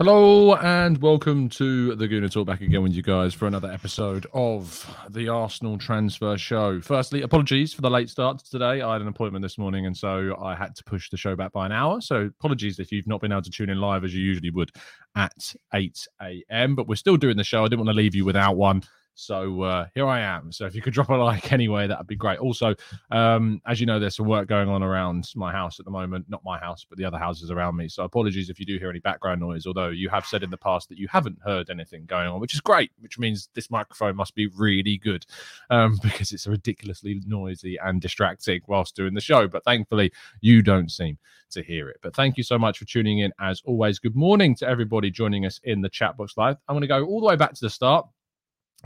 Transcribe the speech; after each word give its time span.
Hello 0.00 0.54
and 0.54 0.96
welcome 1.02 1.50
to 1.50 1.94
the 1.94 2.08
Gooner 2.08 2.32
Talk 2.32 2.46
back 2.46 2.62
again 2.62 2.82
with 2.82 2.94
you 2.94 3.02
guys 3.02 3.34
for 3.34 3.46
another 3.46 3.70
episode 3.70 4.26
of 4.32 4.96
the 5.10 5.28
Arsenal 5.28 5.76
Transfer 5.76 6.38
Show. 6.38 6.80
Firstly, 6.80 7.20
apologies 7.20 7.74
for 7.74 7.82
the 7.82 7.90
late 7.90 8.08
start 8.08 8.38
today. 8.38 8.80
I 8.80 8.94
had 8.94 9.02
an 9.02 9.08
appointment 9.08 9.42
this 9.42 9.58
morning 9.58 9.84
and 9.84 9.94
so 9.94 10.34
I 10.42 10.54
had 10.54 10.74
to 10.76 10.84
push 10.84 11.10
the 11.10 11.18
show 11.18 11.36
back 11.36 11.52
by 11.52 11.66
an 11.66 11.72
hour. 11.72 12.00
So 12.00 12.30
apologies 12.40 12.78
if 12.78 12.90
you've 12.90 13.06
not 13.06 13.20
been 13.20 13.30
able 13.30 13.42
to 13.42 13.50
tune 13.50 13.68
in 13.68 13.78
live 13.78 14.02
as 14.02 14.14
you 14.14 14.22
usually 14.22 14.48
would 14.48 14.70
at 15.16 15.54
8 15.74 16.08
a.m. 16.22 16.74
But 16.76 16.88
we're 16.88 16.94
still 16.94 17.18
doing 17.18 17.36
the 17.36 17.44
show. 17.44 17.62
I 17.62 17.68
didn't 17.68 17.80
want 17.80 17.90
to 17.90 18.02
leave 18.02 18.14
you 18.14 18.24
without 18.24 18.56
one. 18.56 18.82
So 19.20 19.62
uh, 19.62 19.86
here 19.94 20.06
I 20.06 20.20
am. 20.20 20.50
So 20.50 20.64
if 20.64 20.74
you 20.74 20.80
could 20.80 20.94
drop 20.94 21.10
a 21.10 21.14
like 21.14 21.52
anyway, 21.52 21.86
that'd 21.86 22.06
be 22.06 22.16
great. 22.16 22.38
Also, 22.38 22.74
um, 23.10 23.60
as 23.66 23.78
you 23.78 23.84
know, 23.86 24.00
there's 24.00 24.16
some 24.16 24.26
work 24.26 24.48
going 24.48 24.68
on 24.68 24.82
around 24.82 25.30
my 25.36 25.52
house 25.52 25.78
at 25.78 25.84
the 25.84 25.90
moment. 25.90 26.24
Not 26.30 26.42
my 26.42 26.58
house, 26.58 26.86
but 26.88 26.96
the 26.96 27.04
other 27.04 27.18
houses 27.18 27.50
around 27.50 27.76
me. 27.76 27.86
So 27.88 28.02
apologies 28.02 28.48
if 28.48 28.58
you 28.58 28.64
do 28.64 28.78
hear 28.78 28.88
any 28.88 29.00
background 29.00 29.40
noise. 29.40 29.66
Although 29.66 29.90
you 29.90 30.08
have 30.08 30.24
said 30.24 30.42
in 30.42 30.48
the 30.48 30.56
past 30.56 30.88
that 30.88 30.96
you 30.96 31.06
haven't 31.08 31.38
heard 31.44 31.68
anything 31.68 32.06
going 32.06 32.28
on, 32.28 32.40
which 32.40 32.54
is 32.54 32.62
great. 32.62 32.92
Which 33.00 33.18
means 33.18 33.50
this 33.54 33.70
microphone 33.70 34.16
must 34.16 34.34
be 34.34 34.46
really 34.56 34.96
good 34.96 35.26
um, 35.68 35.98
because 36.02 36.32
it's 36.32 36.46
ridiculously 36.46 37.20
noisy 37.26 37.76
and 37.76 38.00
distracting 38.00 38.62
whilst 38.68 38.96
doing 38.96 39.12
the 39.12 39.20
show. 39.20 39.46
But 39.46 39.64
thankfully, 39.64 40.12
you 40.40 40.62
don't 40.62 40.90
seem 40.90 41.18
to 41.50 41.62
hear 41.62 41.90
it. 41.90 41.98
But 42.02 42.16
thank 42.16 42.38
you 42.38 42.42
so 42.42 42.58
much 42.58 42.78
for 42.78 42.86
tuning 42.86 43.18
in. 43.18 43.32
As 43.38 43.60
always, 43.66 43.98
good 43.98 44.16
morning 44.16 44.56
to 44.56 44.66
everybody 44.66 45.10
joining 45.10 45.44
us 45.44 45.60
in 45.64 45.82
the 45.82 45.90
chat 45.90 46.16
box 46.16 46.38
live. 46.38 46.56
I'm 46.68 46.74
going 46.74 46.80
to 46.82 46.86
go 46.86 47.04
all 47.04 47.20
the 47.20 47.26
way 47.26 47.36
back 47.36 47.52
to 47.52 47.60
the 47.60 47.70
start. 47.70 48.06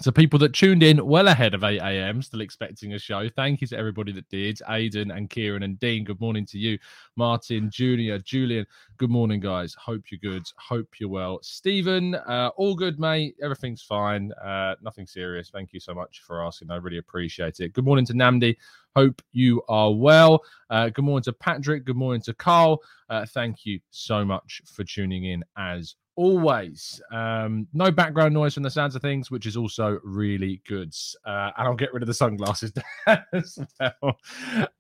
So 0.00 0.10
people 0.10 0.40
that 0.40 0.52
tuned 0.52 0.82
in 0.82 1.06
well 1.06 1.28
ahead 1.28 1.54
of 1.54 1.62
8 1.62 1.78
a.m. 1.78 2.20
still 2.20 2.40
expecting 2.40 2.94
a 2.94 2.98
show. 2.98 3.28
Thank 3.28 3.60
you 3.60 3.68
to 3.68 3.78
everybody 3.78 4.10
that 4.12 4.28
did. 4.28 4.60
Aiden 4.68 5.16
and 5.16 5.30
Kieran 5.30 5.62
and 5.62 5.78
Dean, 5.78 6.02
good 6.02 6.20
morning 6.20 6.44
to 6.46 6.58
you. 6.58 6.78
Martin, 7.14 7.70
Junior, 7.70 8.18
Julian, 8.18 8.66
good 8.96 9.10
morning, 9.10 9.38
guys. 9.38 9.72
Hope 9.74 10.10
you're 10.10 10.18
good. 10.18 10.42
Hope 10.56 10.88
you're 10.98 11.08
well. 11.08 11.38
Stephen, 11.42 12.16
uh, 12.16 12.50
all 12.56 12.74
good, 12.74 12.98
mate. 12.98 13.36
Everything's 13.40 13.82
fine. 13.82 14.32
Uh, 14.44 14.74
nothing 14.82 15.06
serious. 15.06 15.48
Thank 15.50 15.72
you 15.72 15.78
so 15.78 15.94
much 15.94 16.22
for 16.26 16.44
asking. 16.44 16.72
I 16.72 16.76
really 16.76 16.98
appreciate 16.98 17.60
it. 17.60 17.72
Good 17.72 17.84
morning 17.84 18.04
to 18.06 18.14
Namdi. 18.14 18.56
Hope 18.96 19.22
you 19.30 19.62
are 19.68 19.92
well. 19.92 20.42
Uh, 20.70 20.88
good 20.88 21.04
morning 21.04 21.22
to 21.24 21.32
Patrick. 21.32 21.84
Good 21.84 21.96
morning 21.96 22.22
to 22.22 22.34
Carl. 22.34 22.80
Uh, 23.08 23.26
thank 23.26 23.64
you 23.64 23.78
so 23.90 24.24
much 24.24 24.60
for 24.66 24.82
tuning 24.82 25.26
in 25.26 25.44
as 25.56 25.94
always. 26.16 27.00
Um, 27.12 27.66
no 27.72 27.90
background 27.90 28.34
noise 28.34 28.54
from 28.54 28.62
the 28.62 28.70
sounds 28.70 28.94
of 28.94 29.02
things, 29.02 29.30
which 29.30 29.46
is 29.46 29.56
also 29.56 30.00
really 30.02 30.62
good. 30.66 30.94
Uh, 31.24 31.50
and 31.56 31.68
I'll 31.68 31.74
get 31.74 31.92
rid 31.92 32.02
of 32.02 32.06
the 32.06 32.14
sunglasses 32.14 32.72
as 33.06 33.58
well. 33.80 34.18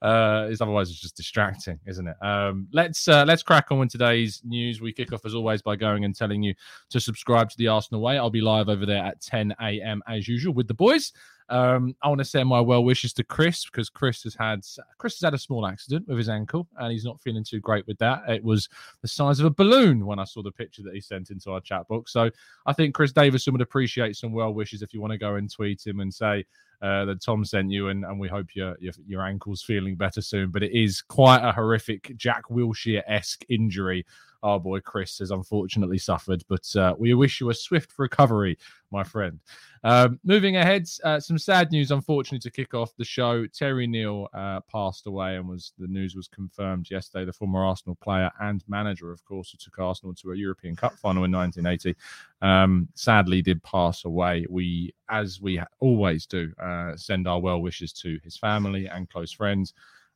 Uh, 0.02 0.48
otherwise 0.60 0.90
it's 0.90 1.00
just 1.00 1.16
distracting, 1.16 1.78
isn't 1.86 2.06
it? 2.06 2.16
Um, 2.22 2.68
let's 2.72 3.08
uh, 3.08 3.24
let's 3.26 3.42
crack 3.42 3.66
on 3.70 3.78
with 3.78 3.90
today's 3.90 4.42
news. 4.44 4.80
We 4.80 4.92
kick 4.92 5.12
off 5.12 5.24
as 5.24 5.34
always 5.34 5.62
by 5.62 5.76
going 5.76 6.04
and 6.04 6.14
telling 6.14 6.42
you 6.42 6.54
to 6.90 7.00
subscribe 7.00 7.50
to 7.50 7.56
the 7.58 7.68
Arsenal 7.68 8.00
Way. 8.00 8.18
I'll 8.18 8.30
be 8.30 8.40
live 8.40 8.68
over 8.68 8.86
there 8.86 9.04
at 9.04 9.20
10 9.20 9.54
a.m. 9.60 10.02
as 10.08 10.28
usual 10.28 10.54
with 10.54 10.68
the 10.68 10.74
boys. 10.74 11.12
Um, 11.50 11.94
I 12.02 12.08
want 12.08 12.20
to 12.20 12.24
send 12.24 12.48
my 12.48 12.60
well 12.60 12.84
wishes 12.84 13.12
to 13.14 13.24
Chris 13.24 13.64
because 13.66 13.90
Chris 13.90 14.22
has 14.22 14.34
had 14.34 14.64
Chris 14.98 15.14
has 15.14 15.26
had 15.26 15.34
a 15.34 15.38
small 15.38 15.66
accident 15.66 16.08
with 16.08 16.16
his 16.16 16.28
ankle 16.28 16.66
and 16.78 16.90
he's 16.90 17.04
not 17.04 17.20
feeling 17.20 17.44
too 17.44 17.60
great 17.60 17.86
with 17.86 17.98
that. 17.98 18.22
It 18.28 18.42
was 18.42 18.68
the 19.02 19.08
size 19.08 19.40
of 19.40 19.46
a 19.46 19.50
balloon 19.50 20.06
when 20.06 20.18
I 20.18 20.24
saw 20.24 20.42
the 20.42 20.50
picture 20.50 20.82
that 20.82 20.94
he 20.94 21.00
sent 21.00 21.30
into 21.30 21.50
our 21.50 21.60
chat 21.60 21.86
box. 21.88 22.12
So 22.12 22.30
I 22.66 22.72
think 22.72 22.94
Chris 22.94 23.12
Davison 23.12 23.52
would 23.52 23.60
appreciate 23.60 24.16
some 24.16 24.32
well 24.32 24.54
wishes 24.54 24.82
if 24.82 24.94
you 24.94 25.00
want 25.00 25.12
to 25.12 25.18
go 25.18 25.34
and 25.34 25.52
tweet 25.52 25.86
him 25.86 26.00
and 26.00 26.12
say 26.12 26.46
uh, 26.80 27.04
that 27.04 27.22
Tom 27.22 27.44
sent 27.44 27.70
you 27.70 27.88
and, 27.88 28.04
and 28.04 28.18
we 28.18 28.28
hope 28.28 28.54
your, 28.54 28.76
your 28.80 28.92
your 29.06 29.22
ankle's 29.22 29.62
feeling 29.62 29.96
better 29.96 30.22
soon. 30.22 30.50
But 30.50 30.62
it 30.62 30.72
is 30.72 31.02
quite 31.02 31.46
a 31.46 31.52
horrific 31.52 32.16
Jack 32.16 32.44
Wilshere 32.50 33.02
esque 33.06 33.44
injury. 33.48 34.06
Our 34.44 34.60
boy 34.60 34.80
Chris 34.80 35.18
has 35.18 35.30
unfortunately 35.30 35.96
suffered, 35.96 36.44
but 36.48 36.76
uh, 36.76 36.94
we 36.98 37.14
wish 37.14 37.40
you 37.40 37.48
a 37.48 37.54
swift 37.54 37.92
recovery, 37.98 38.58
my 38.90 39.02
friend. 39.02 39.40
Um, 39.84 40.20
moving 40.22 40.56
ahead, 40.56 40.86
uh, 41.02 41.18
some 41.18 41.38
sad 41.38 41.72
news, 41.72 41.90
unfortunately, 41.90 42.40
to 42.40 42.50
kick 42.50 42.74
off 42.74 42.94
the 42.96 43.06
show. 43.06 43.46
Terry 43.46 43.86
Neill 43.86 44.28
uh, 44.34 44.60
passed 44.70 45.06
away, 45.06 45.36
and 45.36 45.48
was 45.48 45.72
the 45.78 45.86
news 45.86 46.14
was 46.14 46.28
confirmed 46.28 46.90
yesterday. 46.90 47.24
The 47.24 47.32
former 47.32 47.64
Arsenal 47.64 47.96
player 47.96 48.30
and 48.38 48.62
manager, 48.68 49.10
of 49.10 49.24
course, 49.24 49.50
who 49.50 49.58
took 49.58 49.78
Arsenal 49.78 50.14
to 50.16 50.32
a 50.32 50.36
European 50.36 50.76
Cup 50.76 50.92
final 50.98 51.24
in 51.24 51.32
1980, 51.32 51.98
um, 52.42 52.86
sadly 52.94 53.40
did 53.40 53.62
pass 53.62 54.04
away. 54.04 54.44
We, 54.50 54.94
as 55.08 55.40
we 55.40 55.58
always 55.80 56.26
do, 56.26 56.52
uh, 56.62 56.96
send 56.96 57.26
our 57.26 57.40
well 57.40 57.62
wishes 57.62 57.94
to 57.94 58.20
his 58.22 58.36
family 58.36 58.88
and 58.88 59.08
close 59.08 59.32
friends 59.32 59.72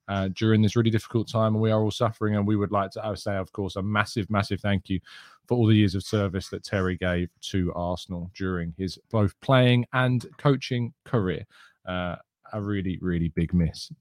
uh, 0.08 0.28
during 0.34 0.62
this 0.62 0.74
really 0.74 0.90
difficult 0.90 1.28
time, 1.28 1.54
and 1.54 1.62
we 1.62 1.70
are 1.70 1.82
all 1.82 1.90
suffering. 1.90 2.36
And 2.36 2.46
we 2.46 2.56
would 2.56 2.72
like 2.72 2.90
to 2.92 3.16
say, 3.16 3.36
of 3.36 3.52
course, 3.52 3.76
a 3.76 3.82
massive, 3.82 4.30
massive 4.30 4.60
thank 4.60 4.88
you 4.88 5.00
for 5.46 5.56
all 5.56 5.66
the 5.66 5.76
years 5.76 5.94
of 5.94 6.02
service 6.02 6.48
that 6.48 6.64
Terry 6.64 6.96
gave 6.96 7.28
to 7.40 7.72
Arsenal 7.74 8.30
during 8.34 8.74
his 8.76 8.98
both 9.10 9.38
playing 9.40 9.86
and 9.92 10.26
coaching 10.38 10.92
career. 11.04 11.44
Uh, 11.86 12.16
a 12.52 12.60
really, 12.60 12.98
really 13.00 13.28
big 13.28 13.52
miss. 13.52 13.92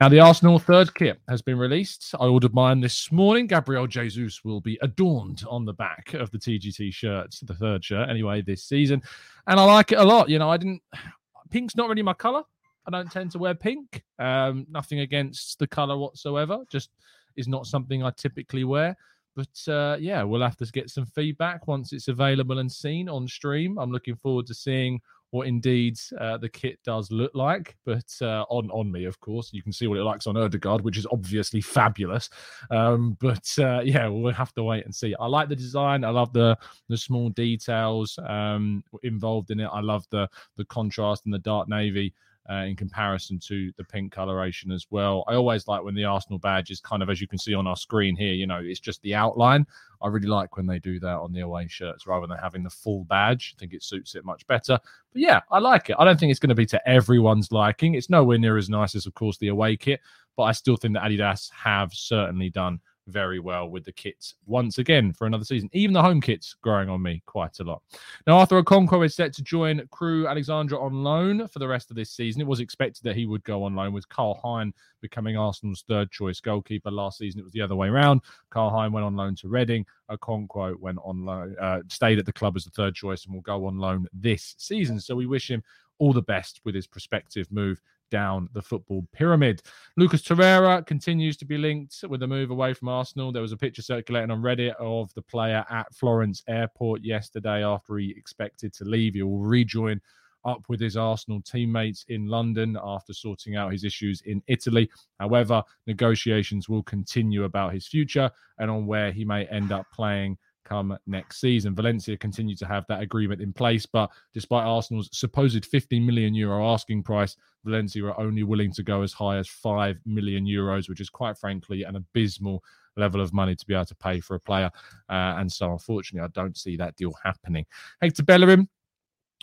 Now, 0.00 0.08
the 0.08 0.20
Arsenal 0.20 0.60
third 0.60 0.94
kit 0.94 1.20
has 1.28 1.42
been 1.42 1.58
released. 1.58 2.14
I 2.20 2.26
ordered 2.26 2.54
mine 2.54 2.80
this 2.80 3.10
morning. 3.10 3.48
Gabriel 3.48 3.88
Jesus 3.88 4.44
will 4.44 4.60
be 4.60 4.78
adorned 4.80 5.42
on 5.48 5.64
the 5.64 5.72
back 5.72 6.14
of 6.14 6.30
the 6.30 6.38
TGT 6.38 6.94
shirt, 6.94 7.34
the 7.42 7.54
third 7.54 7.84
shirt, 7.84 8.08
anyway, 8.08 8.40
this 8.40 8.62
season. 8.62 9.02
And 9.48 9.58
I 9.58 9.64
like 9.64 9.90
it 9.90 9.98
a 9.98 10.04
lot. 10.04 10.28
You 10.28 10.38
know, 10.38 10.50
I 10.50 10.56
didn't, 10.56 10.82
pink's 11.50 11.74
not 11.74 11.88
really 11.88 12.02
my 12.02 12.12
color. 12.12 12.44
I 12.88 12.90
don't 12.90 13.12
tend 13.12 13.30
to 13.32 13.38
wear 13.38 13.54
pink. 13.54 14.02
Um, 14.18 14.66
nothing 14.70 15.00
against 15.00 15.58
the 15.58 15.66
color 15.66 15.98
whatsoever. 15.98 16.60
Just 16.70 16.90
is 17.36 17.46
not 17.46 17.66
something 17.66 18.02
I 18.02 18.10
typically 18.16 18.64
wear. 18.64 18.96
But 19.36 19.72
uh, 19.72 19.98
yeah, 20.00 20.22
we'll 20.22 20.42
have 20.42 20.56
to 20.56 20.64
get 20.66 20.88
some 20.88 21.04
feedback 21.04 21.68
once 21.68 21.92
it's 21.92 22.08
available 22.08 22.58
and 22.58 22.72
seen 22.72 23.08
on 23.08 23.28
stream. 23.28 23.78
I'm 23.78 23.92
looking 23.92 24.16
forward 24.16 24.46
to 24.46 24.54
seeing 24.54 25.00
what 25.30 25.46
indeed 25.46 25.98
uh, 26.18 26.38
the 26.38 26.48
kit 26.48 26.78
does 26.82 27.12
look 27.12 27.30
like. 27.34 27.76
But 27.84 28.10
uh, 28.22 28.44
on 28.48 28.70
on 28.70 28.90
me, 28.90 29.04
of 29.04 29.20
course, 29.20 29.50
you 29.52 29.62
can 29.62 29.72
see 29.72 29.86
what 29.86 29.98
it 29.98 30.02
likes 30.02 30.26
on 30.26 30.38
Odegaard, 30.38 30.80
which 30.80 30.96
is 30.96 31.06
obviously 31.12 31.60
fabulous. 31.60 32.30
Um, 32.70 33.18
but 33.20 33.48
uh, 33.58 33.80
yeah, 33.84 34.08
we'll 34.08 34.32
have 34.32 34.54
to 34.54 34.62
wait 34.62 34.86
and 34.86 34.94
see. 34.94 35.14
I 35.20 35.26
like 35.26 35.50
the 35.50 35.56
design. 35.56 36.04
I 36.04 36.10
love 36.10 36.32
the 36.32 36.56
the 36.88 36.96
small 36.96 37.28
details 37.28 38.18
um, 38.26 38.82
involved 39.02 39.50
in 39.50 39.60
it. 39.60 39.68
I 39.70 39.80
love 39.80 40.06
the 40.10 40.26
the 40.56 40.64
contrast 40.64 41.26
and 41.26 41.34
the 41.34 41.38
dark 41.38 41.68
navy 41.68 42.14
uh, 42.50 42.64
in 42.64 42.74
comparison 42.74 43.38
to 43.38 43.70
the 43.76 43.84
pink 43.84 44.12
coloration 44.12 44.72
as 44.72 44.86
well. 44.90 45.24
I 45.28 45.34
always 45.34 45.68
like 45.68 45.82
when 45.82 45.94
the 45.94 46.04
Arsenal 46.04 46.38
badge 46.38 46.70
is 46.70 46.80
kind 46.80 47.02
of, 47.02 47.10
as 47.10 47.20
you 47.20 47.28
can 47.28 47.38
see 47.38 47.54
on 47.54 47.66
our 47.66 47.76
screen 47.76 48.16
here, 48.16 48.32
you 48.32 48.46
know, 48.46 48.60
it's 48.62 48.80
just 48.80 49.02
the 49.02 49.14
outline. 49.14 49.66
I 50.00 50.08
really 50.08 50.28
like 50.28 50.56
when 50.56 50.66
they 50.66 50.78
do 50.78 50.98
that 51.00 51.16
on 51.16 51.32
the 51.32 51.40
away 51.40 51.66
shirts 51.68 52.06
rather 52.06 52.26
than 52.26 52.38
having 52.38 52.62
the 52.62 52.70
full 52.70 53.04
badge. 53.04 53.54
I 53.56 53.60
think 53.60 53.74
it 53.74 53.82
suits 53.82 54.14
it 54.14 54.24
much 54.24 54.46
better. 54.46 54.78
But 55.12 55.22
yeah, 55.22 55.40
I 55.50 55.58
like 55.58 55.90
it. 55.90 55.96
I 55.98 56.04
don't 56.04 56.18
think 56.18 56.30
it's 56.30 56.40
going 56.40 56.48
to 56.48 56.54
be 56.54 56.66
to 56.66 56.88
everyone's 56.88 57.52
liking. 57.52 57.94
It's 57.94 58.08
nowhere 58.08 58.38
near 58.38 58.56
as 58.56 58.70
nice 58.70 58.94
as, 58.94 59.06
of 59.06 59.14
course, 59.14 59.36
the 59.38 59.48
away 59.48 59.76
kit, 59.76 60.00
but 60.36 60.44
I 60.44 60.52
still 60.52 60.76
think 60.76 60.94
that 60.94 61.02
Adidas 61.02 61.50
have 61.52 61.92
certainly 61.92 62.48
done 62.48 62.80
very 63.08 63.40
well 63.40 63.68
with 63.68 63.84
the 63.84 63.92
kits 63.92 64.34
once 64.46 64.78
again 64.78 65.12
for 65.12 65.26
another 65.26 65.44
season. 65.44 65.68
Even 65.72 65.92
the 65.92 66.02
home 66.02 66.20
kits 66.20 66.54
growing 66.62 66.88
on 66.88 67.02
me 67.02 67.22
quite 67.26 67.58
a 67.58 67.64
lot. 67.64 67.82
Now, 68.26 68.38
Arthur 68.38 68.62
Okonkwo 68.62 69.04
is 69.04 69.14
set 69.14 69.32
to 69.34 69.42
join 69.42 69.86
Crewe 69.90 70.28
Alexandra 70.28 70.78
on 70.78 71.02
loan 71.02 71.48
for 71.48 71.58
the 71.58 71.68
rest 71.68 71.90
of 71.90 71.96
this 71.96 72.10
season. 72.10 72.40
It 72.40 72.46
was 72.46 72.60
expected 72.60 73.02
that 73.04 73.16
he 73.16 73.26
would 73.26 73.42
go 73.44 73.64
on 73.64 73.74
loan, 73.74 73.92
with 73.92 74.08
Karl 74.08 74.38
Hein 74.42 74.72
becoming 75.00 75.36
Arsenal's 75.36 75.82
third 75.88 76.10
choice 76.10 76.40
goalkeeper. 76.40 76.90
Last 76.90 77.18
season, 77.18 77.40
it 77.40 77.44
was 77.44 77.52
the 77.52 77.62
other 77.62 77.76
way 77.76 77.88
around. 77.88 78.20
Karl 78.50 78.70
Hein 78.70 78.92
went 78.92 79.06
on 79.06 79.16
loan 79.16 79.34
to 79.36 79.48
Reading. 79.48 79.86
Okonkwo 80.10 80.78
went 80.78 80.98
on 81.04 81.24
loan, 81.24 81.56
uh, 81.60 81.80
stayed 81.88 82.18
at 82.18 82.26
the 82.26 82.32
club 82.32 82.56
as 82.56 82.64
the 82.64 82.70
third 82.70 82.94
choice 82.94 83.24
and 83.24 83.34
will 83.34 83.42
go 83.42 83.66
on 83.66 83.78
loan 83.78 84.06
this 84.12 84.54
season. 84.58 85.00
So 85.00 85.16
we 85.16 85.26
wish 85.26 85.50
him 85.50 85.62
all 85.98 86.12
the 86.12 86.22
best 86.22 86.60
with 86.64 86.74
his 86.74 86.86
prospective 86.86 87.50
move 87.50 87.80
down 88.10 88.48
the 88.52 88.62
football 88.62 89.06
pyramid. 89.12 89.62
Lucas 89.96 90.22
Torreira 90.22 90.84
continues 90.86 91.36
to 91.38 91.44
be 91.44 91.58
linked 91.58 92.04
with 92.08 92.22
a 92.22 92.26
move 92.26 92.50
away 92.50 92.74
from 92.74 92.88
Arsenal. 92.88 93.32
There 93.32 93.42
was 93.42 93.52
a 93.52 93.56
picture 93.56 93.82
circulating 93.82 94.30
on 94.30 94.42
Reddit 94.42 94.74
of 94.78 95.12
the 95.14 95.22
player 95.22 95.64
at 95.70 95.94
Florence 95.94 96.42
Airport 96.48 97.02
yesterday 97.02 97.64
after 97.64 97.98
he 97.98 98.14
expected 98.16 98.72
to 98.74 98.84
leave. 98.84 99.14
He 99.14 99.22
will 99.22 99.38
rejoin 99.38 100.00
up 100.44 100.62
with 100.68 100.80
his 100.80 100.96
Arsenal 100.96 101.42
teammates 101.42 102.04
in 102.08 102.26
London 102.26 102.78
after 102.82 103.12
sorting 103.12 103.56
out 103.56 103.72
his 103.72 103.84
issues 103.84 104.22
in 104.22 104.42
Italy. 104.46 104.90
However, 105.18 105.62
negotiations 105.86 106.68
will 106.68 106.82
continue 106.82 107.44
about 107.44 107.74
his 107.74 107.86
future 107.86 108.30
and 108.58 108.70
on 108.70 108.86
where 108.86 109.12
he 109.12 109.24
may 109.24 109.46
end 109.46 109.72
up 109.72 109.86
playing 109.92 110.38
come 110.68 110.96
next 111.06 111.40
season. 111.40 111.74
Valencia 111.74 112.16
continue 112.16 112.56
to 112.56 112.66
have 112.66 112.84
that 112.88 113.00
agreement 113.00 113.40
in 113.40 113.52
place, 113.52 113.86
but 113.86 114.10
despite 114.34 114.66
Arsenal's 114.66 115.08
supposed 115.12 115.64
15 115.64 116.04
million 116.04 116.34
euro 116.34 116.66
asking 116.72 117.02
price, 117.02 117.36
Valencia 117.64 118.04
are 118.04 118.20
only 118.20 118.42
willing 118.42 118.72
to 118.72 118.82
go 118.82 119.02
as 119.02 119.12
high 119.12 119.38
as 119.38 119.48
5 119.48 119.98
million 120.06 120.44
euros, 120.44 120.88
which 120.88 121.00
is 121.00 121.10
quite 121.10 121.38
frankly 121.38 121.84
an 121.84 121.96
abysmal 121.96 122.62
level 122.96 123.20
of 123.20 123.32
money 123.32 123.54
to 123.54 123.66
be 123.66 123.74
able 123.74 123.86
to 123.86 123.94
pay 123.94 124.20
for 124.20 124.34
a 124.34 124.40
player. 124.40 124.70
Uh, 125.08 125.36
and 125.38 125.50
so, 125.50 125.72
unfortunately, 125.72 126.26
I 126.26 126.40
don't 126.40 126.56
see 126.56 126.76
that 126.76 126.96
deal 126.96 127.14
happening. 127.24 127.64
Hector 128.02 128.22
Bellerin, 128.22 128.68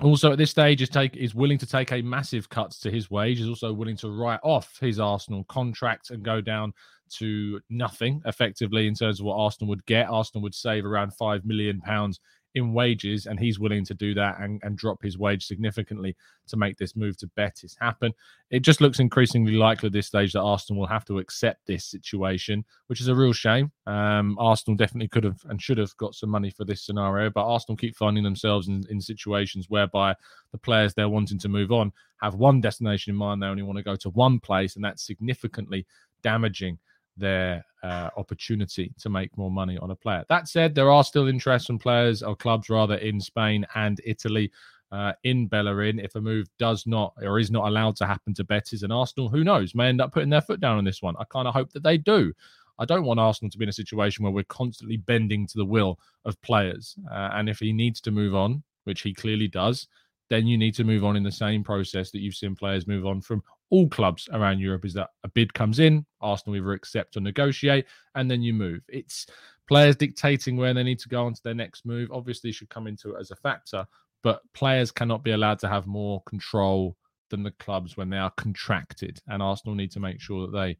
also 0.04 0.33
at 0.33 0.38
this 0.38 0.51
stage 0.51 0.81
is 0.81 0.89
take 0.89 1.16
is 1.16 1.33
willing 1.33 1.57
to 1.57 1.66
take 1.66 1.92
a 1.94 2.01
massive 2.01 2.50
cut 2.50 2.71
to 2.71 2.92
his 2.92 3.10
wage 3.10 3.39
is 3.39 3.48
also 3.48 3.71
willing 3.71 3.95
to 3.95 4.10
write 4.10 4.42
off 4.44 4.78
his 4.81 5.00
arsenal 5.00 5.45
contract 5.45 6.10
and 6.10 6.21
go 6.21 6.42
down 6.42 6.74
to 7.10 7.60
nothing 7.69 8.22
effectively 8.25 8.88
in 8.88 8.96
terms 8.96 9.19
of 9.19 9.25
what 9.25 9.38
Arsenal 9.38 9.69
would 9.69 9.86
get. 9.86 10.10
Arsenal 10.10 10.44
would 10.44 10.56
save 10.56 10.86
around 10.86 11.13
five 11.13 11.46
million 11.46 11.81
pounds 11.81 12.19
in 12.56 12.72
wages, 12.72 13.25
and 13.25 13.38
he's 13.38 13.60
willing 13.60 13.84
to 13.84 13.94
do 13.94 14.13
that 14.13 14.40
and, 14.40 14.62
and 14.63 14.78
drop 14.78 15.04
his 15.04 15.18
wage 15.18 15.46
significantly 15.46 16.16
to 16.48 16.56
make 16.56 16.78
this 16.78 16.96
move 16.96 17.18
to 17.18 17.28
Betis 17.36 17.75
happen. 17.80 18.13
It 18.50 18.62
just 18.62 18.80
looks 18.80 19.00
increasingly 19.00 19.56
likely 19.56 19.88
at 19.88 19.94
this 19.94 20.07
stage 20.07 20.31
that 20.34 20.42
Arsenal 20.42 20.80
will 20.80 20.88
have 20.88 21.04
to 21.06 21.19
accept 21.19 21.68
this 21.68 21.84
situation, 21.84 22.63
which 22.88 23.02
is 23.02 23.10
a 23.10 23.16
real 23.16 23.34
shame. 23.34 23.72
Um, 23.86 24.38
Arsenal 24.40 24.78
definitely 24.78 25.10
could 25.10 25.25
have 25.25 25.42
and 25.50 25.62
should 25.62 25.78
have 25.78 25.96
got 25.98 26.16
some 26.16 26.30
money 26.30 26.50
for 26.50 26.63
this 26.63 26.81
scenario, 26.81 27.30
but 27.30 27.46
Arsenal 27.46 27.75
keep 27.75 27.96
finding 27.96 28.24
themselves 28.24 28.69
in, 28.69 28.86
in 28.90 29.02
situations 29.02 29.69
whereby 29.69 30.16
the 30.54 30.57
players 30.57 30.94
they're 30.94 31.10
wanting 31.10 31.40
to 31.40 31.50
move 31.50 31.74
on 31.74 31.92
have 32.22 32.36
one 32.36 32.62
destination 32.62 33.12
in 33.12 33.18
mind. 33.18 33.42
They 33.42 33.48
only 33.48 33.63
want 33.63 33.78
to 33.78 33.84
go 33.84 33.98
to 33.98 34.10
one 34.12 34.40
place, 34.40 34.78
and 34.78 34.86
that's 34.86 35.06
significantly 35.06 35.86
damaging 36.24 36.80
their 37.17 37.63
uh, 37.83 38.09
opportunity 38.17 38.94
to 39.00 39.09
make 39.09 39.38
more 39.38 39.51
money 39.51 39.77
on 39.77 39.91
a 39.91 39.95
player. 39.95 40.23
That 40.29 40.47
said, 40.47 40.73
there 40.73 40.91
are 40.91 41.03
still 41.03 41.27
interest 41.27 41.67
from 41.67 41.79
players 41.79 42.23
or 42.23 42.35
clubs 42.35 42.69
rather 42.69 42.95
in 42.95 43.19
Spain 43.19 43.65
and 43.75 44.01
Italy. 44.06 44.51
Uh, 44.91 45.12
in 45.23 45.47
Bellerin, 45.47 46.00
if 46.00 46.15
a 46.15 46.21
move 46.21 46.47
does 46.59 46.85
not 46.85 47.13
or 47.21 47.39
is 47.39 47.51
not 47.51 47.67
allowed 47.67 47.95
to 47.97 48.06
happen 48.06 48.33
to 48.35 48.44
Betis 48.44 48.83
and 48.83 48.94
Arsenal, 48.94 49.27
who 49.27 49.44
knows, 49.44 49.75
may 49.75 49.88
end 49.88 50.00
up 50.00 50.13
putting 50.13 50.29
their 50.29 50.41
foot 50.41 50.62
down 50.62 50.77
on 50.77 50.85
this 50.85 51.01
one. 51.01 51.15
I 51.19 51.25
kind 51.25 51.47
of 51.47 51.53
hope 51.53 51.73
that 51.73 51.83
they 51.83 51.97
do. 51.97 52.31
I 52.77 52.85
don't 52.85 53.03
want 53.03 53.19
Arsenal 53.19 53.50
to 53.50 53.57
be 53.57 53.63
in 53.63 53.69
a 53.69 53.73
situation 53.73 54.23
where 54.23 54.31
we're 54.31 54.44
constantly 54.44 54.97
bending 54.97 55.47
to 55.47 55.57
the 55.57 55.65
will 55.65 56.00
of 56.23 56.39
players. 56.41 56.95
Uh, 57.11 57.29
and 57.33 57.50
if 57.50 57.59
he 57.59 57.73
needs 57.73 58.00
to 58.01 58.11
move 58.11 58.35
on, 58.35 58.63
which 58.83 59.01
he 59.01 59.13
clearly 59.13 59.47
does, 59.47 59.88
then 60.29 60.47
you 60.47 60.57
need 60.57 60.75
to 60.75 60.83
move 60.83 61.03
on 61.03 61.15
in 61.15 61.23
the 61.23 61.31
same 61.31 61.63
process 61.63 62.11
that 62.11 62.19
you've 62.19 62.35
seen 62.35 62.56
players 62.56 62.88
move 62.88 63.06
on 63.06 63.21
from 63.21 63.44
all 63.69 63.88
clubs 63.89 64.29
around 64.31 64.59
Europe 64.59 64.85
is 64.85 64.94
that 64.94 65.09
a 65.23 65.27
bid 65.29 65.53
comes 65.53 65.79
in, 65.79 66.06
Arsenal 66.21 66.56
either 66.56 66.73
accept 66.73 67.17
or 67.17 67.21
negotiate, 67.21 67.85
and 68.15 68.29
then 68.29 68.41
you 68.41 68.53
move. 68.53 68.81
It's 68.88 69.25
players 69.67 69.95
dictating 69.95 70.57
where 70.57 70.73
they 70.73 70.83
need 70.83 71.00
to 71.00 71.09
go 71.09 71.25
on 71.25 71.33
to 71.33 71.44
their 71.44 71.53
next 71.53 71.85
move. 71.85 72.12
Obviously, 72.12 72.51
should 72.51 72.69
come 72.69 72.88
into 72.88 73.15
it 73.15 73.19
as 73.19 73.31
a 73.31 73.35
factor, 73.35 73.85
but 74.23 74.41
players 74.53 74.91
cannot 74.91 75.23
be 75.23 75.31
allowed 75.31 75.59
to 75.59 75.67
have 75.67 75.88
more 75.88 76.21
control 76.23 76.95
than 77.29 77.44
the 77.44 77.51
clubs 77.51 77.97
when 77.97 78.09
they 78.09 78.17
are 78.17 78.31
contracted, 78.38 79.19
and 79.27 79.41
Arsenal 79.41 79.75
need 79.75 79.91
to 79.91 80.00
make 80.00 80.21
sure 80.21 80.45
that 80.45 80.57
they 80.57 80.77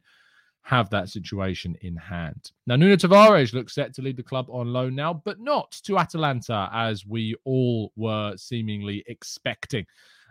have 0.62 0.90
that 0.90 1.08
situation 1.08 1.76
in 1.82 1.94
hand. 1.94 2.50
Now, 2.66 2.74
Nuno 2.74 2.96
Tavares 2.96 3.52
looks 3.52 3.74
set 3.74 3.94
to 3.94 4.02
lead 4.02 4.16
the 4.16 4.22
club 4.22 4.46
on 4.48 4.72
loan 4.72 4.96
now, 4.96 5.14
but 5.24 5.38
not 5.38 5.70
to 5.84 5.96
Atalanta 5.96 6.68
as 6.72 7.06
we 7.06 7.36
all 7.44 7.92
were 7.94 8.36
seemingly 8.36 9.04
expecting. 9.06 9.86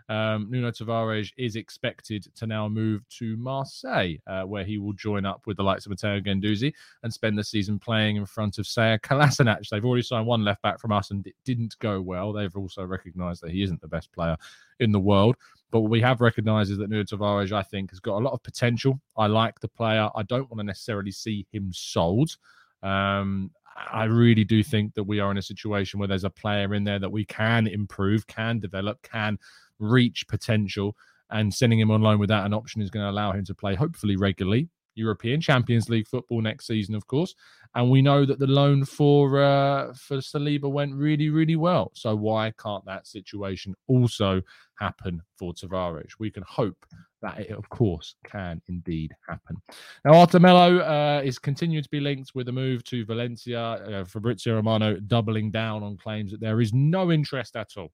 Um, 0.08 0.46
Nuno 0.50 0.70
Tavares 0.70 1.32
is 1.36 1.56
expected 1.56 2.26
to 2.36 2.46
now 2.46 2.68
move 2.68 3.08
to 3.18 3.36
Marseille, 3.36 4.16
uh, 4.26 4.42
where 4.42 4.64
he 4.64 4.78
will 4.78 4.92
join 4.92 5.26
up 5.26 5.42
with 5.46 5.56
the 5.56 5.62
likes 5.62 5.86
of 5.86 5.90
Matteo 5.90 6.20
Guendouzi 6.20 6.72
and 7.02 7.12
spend 7.12 7.36
the 7.36 7.44
season 7.44 7.78
playing 7.78 8.16
in 8.16 8.26
front 8.26 8.58
of 8.58 8.66
Sead 8.66 9.00
Kolasinac. 9.00 9.68
They've 9.68 9.84
already 9.84 10.02
signed 10.02 10.26
one 10.26 10.44
left 10.44 10.62
back 10.62 10.78
from 10.78 10.92
us 10.92 11.10
and 11.10 11.26
it 11.26 11.34
didn't 11.44 11.78
go 11.80 12.00
well. 12.00 12.32
They've 12.32 12.56
also 12.56 12.84
recognised 12.84 13.42
that 13.42 13.50
he 13.50 13.62
isn't 13.62 13.80
the 13.80 13.88
best 13.88 14.12
player 14.12 14.36
in 14.80 14.92
the 14.92 15.00
world. 15.00 15.36
But 15.72 15.80
what 15.80 15.90
we 15.90 16.00
have 16.02 16.20
recognised 16.20 16.70
is 16.70 16.78
that 16.78 16.88
Nuno 16.88 17.02
Tavares, 17.02 17.52
I 17.52 17.62
think, 17.62 17.90
has 17.90 18.00
got 18.00 18.18
a 18.18 18.24
lot 18.24 18.32
of 18.32 18.42
potential. 18.42 19.00
I 19.16 19.26
like 19.26 19.58
the 19.60 19.68
player. 19.68 20.08
I 20.14 20.22
don't 20.22 20.48
want 20.50 20.60
to 20.60 20.64
necessarily 20.64 21.10
see 21.10 21.46
him 21.52 21.70
sold. 21.72 22.36
Um, 22.82 23.50
I 23.92 24.04
really 24.04 24.44
do 24.44 24.62
think 24.62 24.94
that 24.94 25.04
we 25.04 25.20
are 25.20 25.30
in 25.30 25.38
a 25.38 25.42
situation 25.42 25.98
where 25.98 26.08
there's 26.08 26.24
a 26.24 26.30
player 26.30 26.74
in 26.74 26.84
there 26.84 26.98
that 26.98 27.10
we 27.10 27.24
can 27.24 27.66
improve, 27.66 28.26
can 28.26 28.58
develop, 28.58 29.02
can 29.02 29.38
reach 29.78 30.26
potential. 30.28 30.96
And 31.30 31.52
sending 31.52 31.80
him 31.80 31.90
on 31.90 32.02
loan 32.02 32.20
without 32.20 32.46
an 32.46 32.54
option 32.54 32.80
is 32.80 32.90
going 32.90 33.04
to 33.04 33.10
allow 33.10 33.32
him 33.32 33.44
to 33.46 33.54
play 33.54 33.74
hopefully 33.74 34.16
regularly 34.16 34.68
European 34.96 35.40
Champions 35.40 35.88
League 35.88 36.08
football 36.08 36.40
next 36.40 36.66
season, 36.66 36.94
of 36.94 37.06
course. 37.06 37.34
And 37.74 37.90
we 37.90 38.02
know 38.02 38.24
that 38.24 38.38
the 38.38 38.46
loan 38.46 38.84
for 38.84 39.40
uh, 39.40 39.92
for 39.92 40.16
Saliba 40.16 40.70
went 40.70 40.94
really, 40.94 41.28
really 41.28 41.56
well. 41.56 41.92
So 41.94 42.16
why 42.16 42.52
can't 42.58 42.84
that 42.86 43.06
situation 43.06 43.74
also 43.86 44.40
happen 44.78 45.22
for 45.36 45.52
Tavares? 45.52 46.12
We 46.18 46.30
can 46.30 46.42
hope 46.48 46.86
that 47.20 47.38
it, 47.38 47.50
of 47.50 47.68
course, 47.68 48.14
can 48.24 48.62
indeed 48.68 49.14
happen. 49.28 49.56
Now, 50.04 50.14
Arthur 50.14 50.44
uh, 50.46 51.20
is 51.20 51.38
continuing 51.38 51.82
to 51.82 51.90
be 51.90 52.00
linked 52.00 52.34
with 52.34 52.48
a 52.48 52.52
move 52.52 52.82
to 52.84 53.04
Valencia. 53.04 53.60
Uh, 53.60 54.04
Fabrizio 54.04 54.54
Romano 54.54 54.96
doubling 54.96 55.50
down 55.50 55.82
on 55.82 55.98
claims 55.98 56.30
that 56.30 56.40
there 56.40 56.62
is 56.62 56.72
no 56.72 57.12
interest 57.12 57.56
at 57.56 57.76
all 57.76 57.92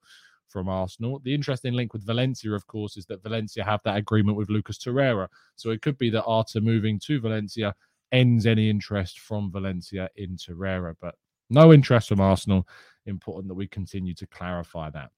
from 0.53 0.69
Arsenal. 0.69 1.21
The 1.25 1.35
interesting 1.35 1.73
link 1.73 1.93
with 1.93 2.07
Valencia, 2.07 2.53
of 2.53 2.67
course, 2.67 2.97
is 2.97 3.07
that 3.07 3.23
Valencia 3.23 3.65
have 3.65 3.81
that 3.85 3.97
agreement 3.97 4.37
with 4.37 4.51
Lucas 4.51 4.79
Torreira. 4.79 5.29
So 5.57 5.71
it 5.71 5.83
could 5.83 5.99
be 5.99 6.11
that 6.11 6.25
Arthur 6.25 6.61
moving 6.61 7.01
to 7.01 7.21
Valencia 7.21 7.75
ends 8.13 8.47
any 8.47 8.69
interest 8.69 9.21
from 9.21 9.51
Valencia 9.51 10.11
in 10.17 10.37
Torreira, 10.37 10.95
but 11.01 11.15
no 11.51 11.73
interest 11.73 12.09
from 12.11 12.21
Arsenal. 12.21 12.69
Important 13.07 13.49
that 13.49 13.55
we 13.55 13.67
continue 13.67 14.15
to 14.15 14.27
clarify 14.27 14.91
that. 14.91 15.11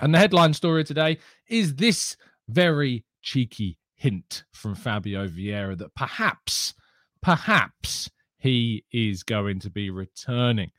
And 0.00 0.12
the 0.12 0.18
headline 0.18 0.54
story 0.54 0.82
today 0.82 1.18
is 1.48 1.76
this 1.76 2.16
very 2.48 3.04
cheeky 3.22 3.78
hint 3.94 4.44
from 4.52 4.74
Fabio 4.74 5.28
Vieira 5.28 5.78
that 5.78 5.94
perhaps, 5.94 6.74
perhaps 7.22 8.10
he 8.38 8.84
is 8.92 9.22
going 9.22 9.60
to 9.60 9.70
be 9.70 9.90
returning 9.90 10.70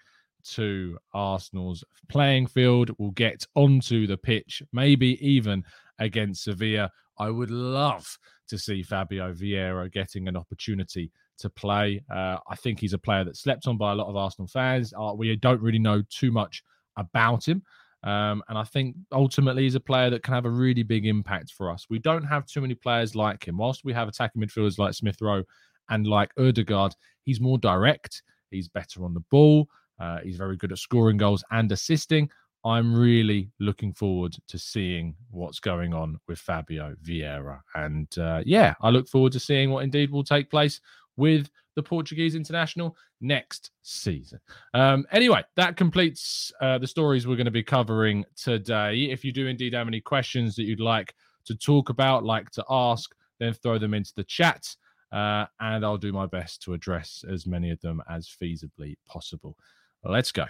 to 0.54 0.98
Arsenal's 1.14 1.84
playing 2.10 2.48
field, 2.48 2.92
will 2.98 3.12
get 3.12 3.46
onto 3.56 4.08
the 4.08 4.18
pitch, 4.18 4.62
maybe 4.72 5.18
even 5.25 5.64
against 6.00 6.44
Sevilla. 6.44 6.92
I 7.18 7.30
would 7.30 7.52
love 7.52 8.18
to 8.48 8.58
see 8.58 8.84
Fabio 8.84 9.34
Vieira 9.34 9.92
getting 9.92 10.28
an 10.28 10.38
opportunity 10.38 11.12
to 11.40 11.50
play. 11.50 12.02
Uh, 12.14 12.38
I 12.48 12.56
think 12.56 12.80
he's 12.80 12.94
a 12.94 12.98
player 12.98 13.24
that's 13.24 13.42
slept 13.42 13.68
on 13.68 13.78
by 13.78 13.92
a 13.92 13.96
lot 13.96 14.08
of 14.08 14.16
Arsenal 14.16 14.48
fans. 14.48 14.94
Uh, 14.94 15.14
we 15.16 15.36
don't 15.36 15.62
really 15.62 15.80
know 15.80 16.04
too 16.10 16.32
much 16.32 16.64
about 16.98 17.48
him. 17.48 17.64
Um, 18.04 18.44
and 18.50 18.58
I 18.58 18.64
think 18.64 18.96
ultimately 19.12 19.64
he's 19.64 19.75
a 19.75 19.80
player 19.80 20.12
that 20.12 20.22
can 20.22 20.36
have 20.36 20.46
a 20.46 20.50
really 20.50 20.84
big 20.84 21.08
impact 21.08 21.52
for 21.52 21.72
us. 21.72 21.88
We 21.90 21.98
don't 22.00 22.24
have 22.24 22.46
too 22.46 22.62
many 22.62 22.75
players 22.75 23.16
like 23.16 23.48
him. 23.48 23.58
Whilst 23.58 23.84
we 23.84 23.94
have 23.94 24.08
attacking 24.08 24.42
midfielders 24.42 24.78
like 24.78 24.94
Smith 24.94 25.20
Rowe 25.22 25.44
and 25.90 26.06
like 26.06 26.32
Odegaard, 26.38 26.94
he's 27.24 27.42
more 27.42 27.58
direct. 27.58 28.22
He's 28.52 28.68
better 28.68 29.04
on 29.04 29.16
the 29.16 29.24
ball. 29.32 29.68
Uh, 30.00 30.20
he's 30.24 30.38
very 30.38 30.58
good 30.58 30.72
at 30.72 30.78
scoring 30.78 31.18
goals 31.18 31.44
and 31.52 31.72
assisting. 31.72 32.30
I'm 32.66 32.96
really 32.96 33.52
looking 33.60 33.94
forward 33.94 34.36
to 34.48 34.58
seeing 34.58 35.16
what's 35.30 35.60
going 35.60 35.94
on 35.94 36.20
with 36.28 36.40
Fabio 36.40 36.96
Vieira. 37.04 37.60
And 37.75 38.08
uh, 38.18 38.42
yeah, 38.44 38.74
I 38.82 38.90
look 38.90 39.08
forward 39.08 39.34
to 39.34 39.40
seeing 39.40 39.70
what 39.70 39.84
indeed 39.84 40.10
will 40.10 40.24
take 40.24 40.50
place 40.50 40.82
with 41.16 41.50
the 41.75 41.84
Portuguese 41.84 42.34
international 42.36 42.98
next 43.22 43.72
season. 43.84 44.40
Um, 44.74 45.06
anyway, 45.12 45.44
that 45.56 45.78
completes 45.78 46.52
uh, 46.60 46.80
the 46.80 46.88
stories 46.88 47.28
we're 47.28 47.36
going 47.36 47.46
to 47.46 47.52
be 47.52 47.64
covering 47.64 48.25
today. 48.36 49.10
If 49.12 49.24
you 49.24 49.32
do 49.32 49.46
indeed 49.46 49.74
have 49.74 49.88
any 49.88 50.02
questions 50.02 50.56
that 50.56 50.64
you'd 50.64 50.80
like 50.80 51.14
to 51.46 51.56
talk 51.56 51.90
about, 51.90 52.24
like 52.24 52.50
to 52.52 52.66
ask, 52.70 53.14
then 53.40 53.54
throw 53.54 53.78
them 53.78 53.94
into 53.94 54.14
the 54.16 54.24
chat. 54.24 54.75
Uh, 55.12 55.46
and 55.60 55.86
I'll 55.86 55.98
do 55.98 56.12
my 56.12 56.25
best 56.25 56.64
to 56.64 56.74
address 56.74 57.24
as 57.30 57.46
many 57.46 57.70
of 57.70 57.80
them 57.82 58.02
as 58.10 58.28
feasibly 58.28 58.96
possible. 59.08 59.56
Let's 60.05 60.31
go. 60.31 60.45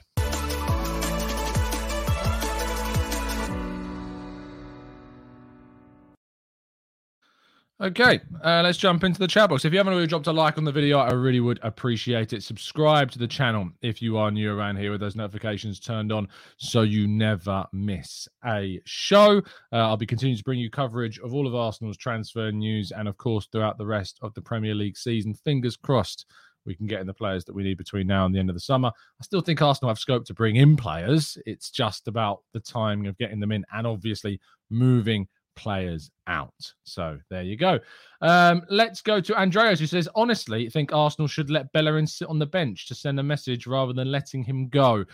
Okay, 7.81 8.21
uh, 8.41 8.61
let's 8.63 8.77
jump 8.77 9.03
into 9.03 9.19
the 9.19 9.27
chat 9.27 9.49
box. 9.49 9.65
If 9.65 9.73
you 9.73 9.79
haven't 9.79 9.91
already 9.91 10.07
dropped 10.07 10.27
a 10.27 10.31
like 10.31 10.57
on 10.57 10.63
the 10.63 10.71
video, 10.71 10.97
I 10.97 11.11
really 11.11 11.41
would 11.41 11.59
appreciate 11.61 12.31
it. 12.31 12.41
Subscribe 12.41 13.11
to 13.11 13.19
the 13.19 13.27
channel 13.27 13.69
if 13.81 14.01
you 14.01 14.17
are 14.17 14.31
new 14.31 14.49
around 14.49 14.77
here 14.77 14.91
with 14.91 15.01
those 15.01 15.17
notifications 15.17 15.81
turned 15.81 16.09
on 16.09 16.29
so 16.55 16.83
you 16.83 17.05
never 17.05 17.65
miss 17.73 18.29
a 18.45 18.79
show. 18.85 19.39
Uh, 19.73 19.75
I'll 19.75 19.97
be 19.97 20.05
continuing 20.05 20.37
to 20.37 20.43
bring 20.43 20.57
you 20.57 20.69
coverage 20.69 21.19
of 21.19 21.33
all 21.33 21.45
of 21.45 21.53
Arsenal's 21.53 21.97
transfer 21.97 22.49
news 22.49 22.93
and, 22.95 23.09
of 23.09 23.17
course, 23.17 23.49
throughout 23.51 23.77
the 23.77 23.85
rest 23.85 24.19
of 24.21 24.33
the 24.35 24.41
Premier 24.41 24.73
League 24.73 24.97
season. 24.97 25.33
Fingers 25.33 25.75
crossed 25.75 26.25
we 26.65 26.75
can 26.75 26.87
get 26.87 27.01
in 27.01 27.07
the 27.07 27.13
players 27.13 27.45
that 27.45 27.55
we 27.55 27.63
need 27.63 27.77
between 27.77 28.07
now 28.07 28.25
and 28.25 28.33
the 28.33 28.39
end 28.39 28.49
of 28.49 28.55
the 28.55 28.59
summer. 28.59 28.89
I 28.89 29.23
still 29.23 29.41
think 29.41 29.61
Arsenal 29.61 29.89
have 29.89 29.99
scope 29.99 30.25
to 30.25 30.33
bring 30.33 30.55
in 30.55 30.75
players. 30.75 31.37
It's 31.45 31.69
just 31.69 32.07
about 32.07 32.41
the 32.53 32.59
timing 32.59 33.07
of 33.07 33.17
getting 33.17 33.39
them 33.39 33.51
in 33.51 33.65
and 33.71 33.85
obviously 33.85 34.39
moving 34.69 35.27
players 35.55 36.11
out. 36.27 36.53
So 36.83 37.17
there 37.29 37.43
you 37.43 37.57
go. 37.57 37.79
Um, 38.21 38.63
let's 38.69 39.01
go 39.01 39.19
to 39.19 39.35
Andreas, 39.39 39.79
who 39.79 39.87
says, 39.87 40.09
honestly, 40.15 40.67
I 40.67 40.69
think 40.69 40.93
Arsenal 40.93 41.27
should 41.27 41.49
let 41.49 41.71
Bellerin 41.71 42.07
sit 42.07 42.27
on 42.27 42.39
the 42.39 42.45
bench 42.45 42.87
to 42.87 42.95
send 42.95 43.19
a 43.19 43.23
message 43.23 43.67
rather 43.67 43.93
than 43.93 44.11
letting 44.11 44.43
him 44.43 44.69
go. 44.69 45.05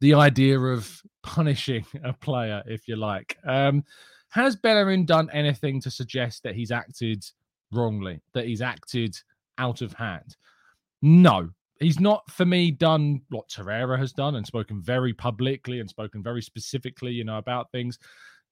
The 0.00 0.14
idea 0.14 0.58
of 0.58 1.02
punishing 1.22 1.84
a 2.04 2.12
player, 2.12 2.62
if 2.66 2.86
you 2.88 2.96
like. 2.96 3.36
Um, 3.46 3.84
has 4.30 4.56
Bellerin 4.56 5.06
done 5.06 5.28
anything 5.32 5.80
to 5.82 5.90
suggest 5.90 6.42
that 6.42 6.54
he's 6.54 6.70
acted 6.70 7.24
wrongly, 7.72 8.20
that 8.34 8.46
he's 8.46 8.62
acted 8.62 9.16
out 9.58 9.82
of 9.82 9.92
hand? 9.94 10.36
No, 11.02 11.50
he's 11.80 12.00
not 12.00 12.30
for 12.30 12.44
me 12.44 12.70
done 12.70 13.22
what 13.28 13.48
Torreira 13.48 13.98
has 13.98 14.12
done 14.12 14.36
and 14.36 14.46
spoken 14.46 14.82
very 14.82 15.12
publicly 15.12 15.80
and 15.80 15.88
spoken 15.88 16.22
very 16.22 16.42
specifically, 16.42 17.12
you 17.12 17.24
know, 17.24 17.38
about 17.38 17.70
things. 17.70 17.98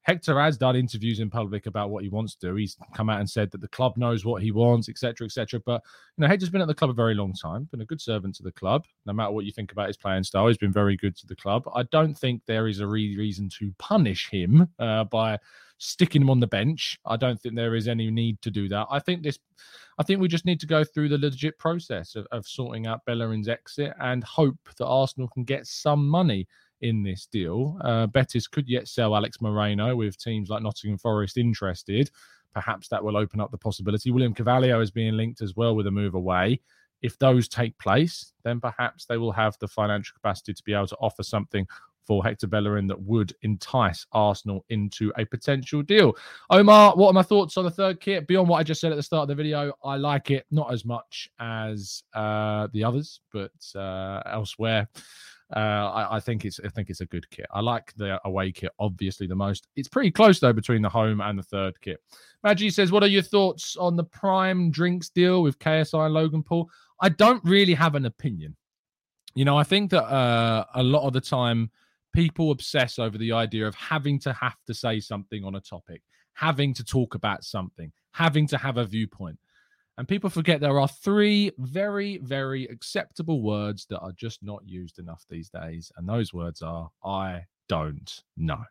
Hector 0.07 0.41
has 0.41 0.57
done 0.57 0.77
interviews 0.77 1.19
in 1.19 1.29
public 1.29 1.67
about 1.67 1.91
what 1.91 2.05
he 2.05 2.09
wants 2.09 2.37
to 2.37 2.47
do. 2.47 2.55
He's 2.55 2.77
come 2.95 3.11
out 3.11 3.19
and 3.19 3.29
said 3.29 3.51
that 3.51 3.61
the 3.61 3.67
club 3.67 3.97
knows 3.97 4.25
what 4.25 4.41
he 4.41 4.53
wants, 4.53 4.89
etc., 4.89 5.25
etc. 5.25 5.61
But 5.67 5.83
you 6.17 6.23
know, 6.23 6.29
Hector's 6.29 6.49
been 6.49 6.61
at 6.61 6.69
the 6.69 6.75
club 6.75 6.91
a 6.91 6.95
very 6.95 7.15
long 7.17 7.33
time, 7.33 7.65
been 7.73 7.81
a 7.81 7.87
good 7.87 8.01
servant 8.01 8.37
to 8.37 8.45
the 8.45 8.53
club. 8.53 8.85
No 9.05 9.13
matter 9.13 9.33
what 9.33 9.47
you 9.47 9.51
think 9.51 9.73
about 9.73 9.89
his 9.89 9.97
playing 9.97 10.23
style, 10.23 10.47
he's 10.47 10.59
been 10.59 10.73
very 10.73 10.97
good 10.97 11.17
to 11.17 11.27
the 11.27 11.35
club. 11.35 11.65
I 11.75 11.83
don't 11.91 12.17
think 12.17 12.43
there 12.47 12.69
is 12.69 12.79
a 12.79 12.87
re- 12.87 13.17
reason 13.17 13.49
to 13.59 13.75
punish 13.81 14.31
him 14.31 14.69
uh, 14.79 15.03
by 15.03 15.41
sticking 15.79 16.23
him 16.23 16.31
on 16.31 16.41
the 16.41 16.47
bench. 16.47 16.99
I 17.05 17.17
don't 17.17 17.41
think 17.41 17.55
there 17.55 17.75
is 17.75 17.89
any 17.89 18.11
need 18.11 18.41
to 18.43 18.51
do 18.51 18.69
that. 18.69 18.87
I 18.91 18.99
think 18.99 19.23
this, 19.23 19.39
I 19.99 20.03
think 20.03 20.21
we 20.21 20.29
just 20.29 20.47
need 20.47 20.61
to 20.61 20.67
go 20.67 20.85
through 20.85 21.09
the 21.11 21.19
legit 21.19 21.59
process 21.59 22.15
of, 22.17 22.27
of 22.33 22.47
sorting 22.47 22.87
out 22.87 23.05
Bellerin's 23.07 23.49
exit 23.49 23.93
and 24.01 24.25
hope 24.25 24.59
that 24.79 24.87
Arsenal 24.87 25.29
can 25.29 25.45
get 25.45 25.67
some 25.67 26.07
money 26.09 26.47
in 26.81 27.03
this 27.03 27.27
deal. 27.27 27.79
Uh, 27.83 28.07
Betis 28.07 28.47
could 28.47 28.69
yet 28.69 28.89
sell 28.89 29.17
Alex 29.17 29.41
Moreno 29.41 29.97
with 29.97 30.19
teams 30.19 30.49
like 30.49 30.63
Nottingham 30.63 30.99
Forest 30.99 31.39
interested. 31.39 32.11
Perhaps 32.55 32.89
that 32.89 33.03
will 33.03 33.17
open 33.17 33.41
up 33.41 33.51
the 33.51 33.59
possibility. 33.59 34.11
William 34.11 34.35
Carvalho 34.35 34.81
is 34.81 34.91
being 34.91 35.17
linked 35.17 35.43
as 35.43 35.57
well 35.57 35.77
with 35.77 35.87
a 35.87 35.91
move 35.91 36.15
away. 36.15 36.61
If 37.03 37.19
those 37.19 37.49
take 37.49 37.79
place, 37.79 38.33
then 38.45 38.61
perhaps 38.61 39.05
they 39.05 39.19
will 39.19 39.33
have 39.33 39.57
the 39.61 39.69
financial 39.69 40.15
capacity 40.15 40.55
to 40.55 40.63
be 40.65 40.73
able 40.73 40.87
to 40.87 40.97
offer 40.97 41.23
something 41.23 41.67
for 42.07 42.23
Hector 42.25 42.47
Bellerin 42.47 42.87
that 42.87 43.01
would 43.01 43.35
entice 43.43 44.07
Arsenal 44.13 44.65
into 44.69 45.13
a 45.17 45.25
potential 45.25 45.83
deal. 45.83 46.17
Omar, 46.51 46.95
what 46.95 47.11
are 47.11 47.13
my 47.13 47.23
thoughts 47.23 47.57
on 47.57 47.65
the 47.65 47.71
third 47.71 48.01
kit? 48.01 48.27
Beyond 48.27 48.49
what 48.49 48.59
I 48.59 48.63
just 48.63 48.81
said 48.81 48.93
at 48.93 48.97
the 48.97 49.03
start 49.03 49.23
of 49.23 49.29
the 49.29 49.35
video, 49.35 49.73
I 49.85 49.97
like 49.97 50.31
it 50.31 50.47
not 50.51 50.73
as 50.73 50.85
much 50.85 51.29
as 51.41 52.03
uh, 52.15 52.69
the 52.73 52.85
others, 52.85 53.21
but 53.33 53.53
uh, 53.75 54.23
elsewhere. 54.27 54.89
Uh, 55.55 55.59
I, 55.59 56.17
I, 56.17 56.21
think 56.21 56.45
it's 56.45 56.59
I 56.65 56.69
think 56.69 56.91
it's 56.91 57.03
a 57.03 57.07
good 57.07 57.29
kit. 57.31 57.47
I 57.53 57.61
like 57.61 57.95
the 57.97 58.21
away 58.27 58.51
kit 58.51 58.73
obviously 58.81 59.29
the 59.29 59.37
most. 59.37 59.69
It's 59.77 59.87
pretty 59.87 60.11
close 60.11 60.41
though 60.41 60.53
between 60.53 60.83
the 60.83 60.89
home 60.89 61.21
and 61.21 61.39
the 61.39 61.43
third 61.45 61.81
kit. 61.81 62.01
Maggie 62.43 62.71
says, 62.71 62.91
"What 62.91 63.05
are 63.05 63.09
your 63.09 63.23
thoughts 63.23 63.77
on 63.77 63.95
the 63.95 64.03
Prime 64.03 64.73
Drinks 64.73 65.09
deal 65.09 65.43
with 65.45 65.59
KSI 65.61 66.07
and 66.07 66.15
Logan 66.15 66.43
Paul?" 66.43 66.69
I 67.01 67.11
don't 67.11 67.45
really 67.45 67.75
have 67.75 67.95
an 67.95 68.07
opinion. 68.07 68.57
You 69.37 69.45
know, 69.45 69.57
I 69.57 69.63
think 69.63 69.91
that 69.91 70.05
uh, 70.05 70.65
a 70.75 70.83
lot 70.83 71.07
of 71.07 71.13
the 71.13 71.21
time 71.21 71.71
people 72.17 72.51
obsess 72.51 72.99
over 72.99 73.19
the 73.19 73.31
idea 73.31 73.67
of 73.67 73.75
having 73.75 74.19
to 74.19 74.33
have 74.33 74.57
to 74.67 74.73
say 74.73 74.99
something 74.99 75.45
on 75.45 75.55
a 75.55 75.61
topic, 75.61 76.01
having 76.33 76.73
to 76.73 76.83
talk 76.83 77.15
about 77.15 77.45
something, 77.45 77.93
having 78.13 78.47
to 78.47 78.57
have 78.57 78.79
a 78.79 78.87
viewpoint. 78.87 79.39
And 79.99 80.09
people 80.09 80.31
forget 80.31 80.61
there 80.61 80.81
are 80.81 80.89
three 80.89 81.53
very, 81.59 82.17
very 82.19 82.65
acceptable 82.69 83.43
words 83.43 83.87
that 83.91 84.01
are 84.01 84.13
just 84.13 84.43
not 84.43 84.63
used 84.67 84.99
enough 84.99 85.27
these 85.29 85.51
days. 85.51 85.93
And 85.97 86.09
those 86.09 86.33
words 86.33 86.63
are 86.63 86.91
I 87.05 87.45
don't 87.69 88.23
know. 88.37 88.65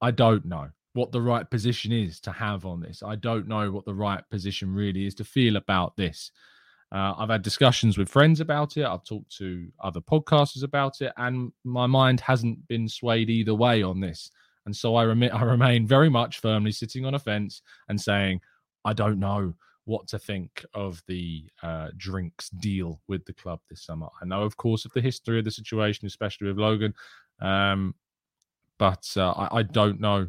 I 0.00 0.10
don't 0.10 0.44
know 0.44 0.68
what 0.94 1.12
the 1.12 1.22
right 1.22 1.48
position 1.48 1.92
is 1.92 2.20
to 2.22 2.32
have 2.32 2.66
on 2.66 2.80
this. 2.80 3.00
I 3.04 3.14
don't 3.14 3.46
know 3.46 3.70
what 3.70 3.84
the 3.84 3.94
right 3.94 4.22
position 4.28 4.74
really 4.74 5.06
is 5.06 5.14
to 5.16 5.24
feel 5.24 5.54
about 5.54 5.96
this. 5.96 6.32
Uh, 6.92 7.14
I've 7.16 7.30
had 7.30 7.42
discussions 7.42 7.96
with 7.96 8.10
friends 8.10 8.40
about 8.40 8.76
it. 8.76 8.84
I've 8.84 9.04
talked 9.04 9.34
to 9.38 9.66
other 9.82 10.00
podcasters 10.00 10.62
about 10.62 11.00
it, 11.00 11.12
and 11.16 11.50
my 11.64 11.86
mind 11.86 12.20
hasn't 12.20 12.66
been 12.68 12.86
swayed 12.86 13.30
either 13.30 13.54
way 13.54 13.82
on 13.82 13.98
this. 13.98 14.30
And 14.66 14.76
so 14.76 14.94
I, 14.96 15.04
I 15.04 15.42
remain 15.42 15.86
very 15.86 16.10
much 16.10 16.40
firmly 16.40 16.70
sitting 16.70 17.06
on 17.06 17.14
a 17.14 17.18
fence 17.18 17.62
and 17.88 17.98
saying, 18.00 18.40
I 18.84 18.92
don't 18.92 19.18
know 19.18 19.54
what 19.84 20.06
to 20.08 20.18
think 20.18 20.64
of 20.74 21.02
the 21.06 21.44
uh, 21.62 21.88
drinks 21.96 22.50
deal 22.50 23.00
with 23.08 23.24
the 23.24 23.32
club 23.32 23.60
this 23.68 23.82
summer. 23.82 24.08
I 24.20 24.26
know, 24.26 24.42
of 24.42 24.56
course, 24.56 24.84
of 24.84 24.92
the 24.92 25.00
history 25.00 25.38
of 25.38 25.44
the 25.46 25.50
situation, 25.50 26.06
especially 26.06 26.48
with 26.48 26.58
Logan, 26.58 26.94
um, 27.40 27.94
but 28.78 29.08
uh, 29.16 29.30
I, 29.30 29.58
I 29.58 29.62
don't 29.62 29.98
know. 29.98 30.28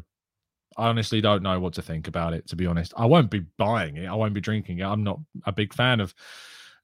I 0.76 0.88
honestly 0.88 1.20
don't 1.20 1.42
know 1.42 1.60
what 1.60 1.74
to 1.74 1.82
think 1.82 2.08
about 2.08 2.32
it. 2.32 2.48
To 2.48 2.56
be 2.56 2.66
honest, 2.66 2.94
I 2.96 3.06
won't 3.06 3.30
be 3.30 3.44
buying 3.58 3.96
it. 3.96 4.06
I 4.06 4.14
won't 4.14 4.34
be 4.34 4.40
drinking 4.40 4.78
it. 4.78 4.84
I'm 4.84 5.04
not 5.04 5.20
a 5.44 5.52
big 5.52 5.72
fan 5.72 6.00
of 6.00 6.14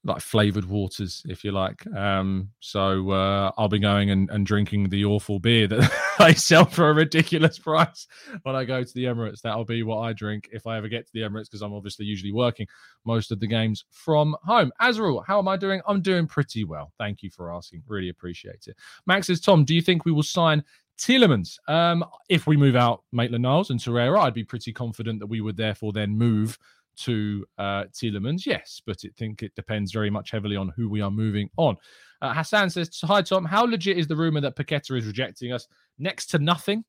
like 0.03 0.21
flavored 0.21 0.65
waters, 0.65 1.21
if 1.27 1.43
you 1.43 1.51
like. 1.51 1.85
Um, 1.95 2.49
so 2.59 3.11
uh, 3.11 3.51
I'll 3.57 3.69
be 3.69 3.79
going 3.79 4.09
and, 4.09 4.29
and 4.31 4.45
drinking 4.45 4.89
the 4.89 5.05
awful 5.05 5.39
beer 5.39 5.67
that 5.67 5.91
they 6.19 6.33
sell 6.33 6.65
for 6.65 6.89
a 6.89 6.93
ridiculous 6.93 7.59
price 7.59 8.07
when 8.43 8.55
I 8.55 8.65
go 8.65 8.83
to 8.83 8.93
the 8.93 9.05
Emirates. 9.05 9.41
That'll 9.41 9.65
be 9.65 9.83
what 9.83 9.99
I 9.99 10.13
drink 10.13 10.49
if 10.51 10.65
I 10.65 10.77
ever 10.77 10.87
get 10.87 11.05
to 11.05 11.13
the 11.13 11.21
Emirates 11.21 11.45
because 11.45 11.61
I'm 11.61 11.73
obviously 11.73 12.05
usually 12.05 12.31
working 12.31 12.67
most 13.05 13.31
of 13.31 13.39
the 13.39 13.47
games 13.47 13.85
from 13.91 14.35
home. 14.43 14.71
As 14.79 14.97
a 14.97 15.03
rule, 15.03 15.21
how 15.21 15.37
am 15.37 15.47
I 15.47 15.57
doing? 15.57 15.81
I'm 15.87 16.01
doing 16.01 16.25
pretty 16.25 16.63
well. 16.63 16.91
Thank 16.97 17.21
you 17.21 17.29
for 17.29 17.53
asking. 17.53 17.83
Really 17.87 18.09
appreciate 18.09 18.65
it. 18.67 18.75
Max 19.05 19.27
says, 19.27 19.39
Tom, 19.39 19.63
do 19.63 19.75
you 19.75 19.81
think 19.81 20.05
we 20.05 20.11
will 20.11 20.23
sign 20.23 20.63
Tielemans. 21.01 21.57
Um, 21.67 22.05
if 22.29 22.45
we 22.45 22.55
move 22.55 22.75
out 22.75 23.03
Maitland 23.11 23.41
Niles 23.41 23.71
and 23.71 23.79
Torreira, 23.79 24.19
I'd 24.19 24.35
be 24.35 24.43
pretty 24.43 24.71
confident 24.71 25.19
that 25.19 25.25
we 25.25 25.41
would 25.41 25.57
therefore 25.57 25.91
then 25.91 26.15
move 26.15 26.59
to 27.05 27.45
uh, 27.57 27.83
Tielemans, 27.93 28.45
yes, 28.45 28.81
but 28.85 28.97
I 29.05 29.09
think 29.17 29.43
it 29.43 29.53
depends 29.55 29.91
very 29.91 30.09
much 30.09 30.31
heavily 30.31 30.55
on 30.55 30.71
who 30.75 30.89
we 30.89 31.01
are 31.01 31.11
moving 31.11 31.49
on. 31.57 31.77
Uh, 32.21 32.33
Hassan 32.33 32.69
says, 32.69 32.89
Hi, 33.03 33.21
Tom. 33.21 33.45
How 33.45 33.63
legit 33.65 33.97
is 33.97 34.07
the 34.07 34.15
rumor 34.15 34.41
that 34.41 34.55
Paqueta 34.55 34.97
is 34.97 35.07
rejecting 35.07 35.51
us? 35.51 35.67
Next 35.97 36.27
to 36.27 36.39
nothing. 36.39 36.83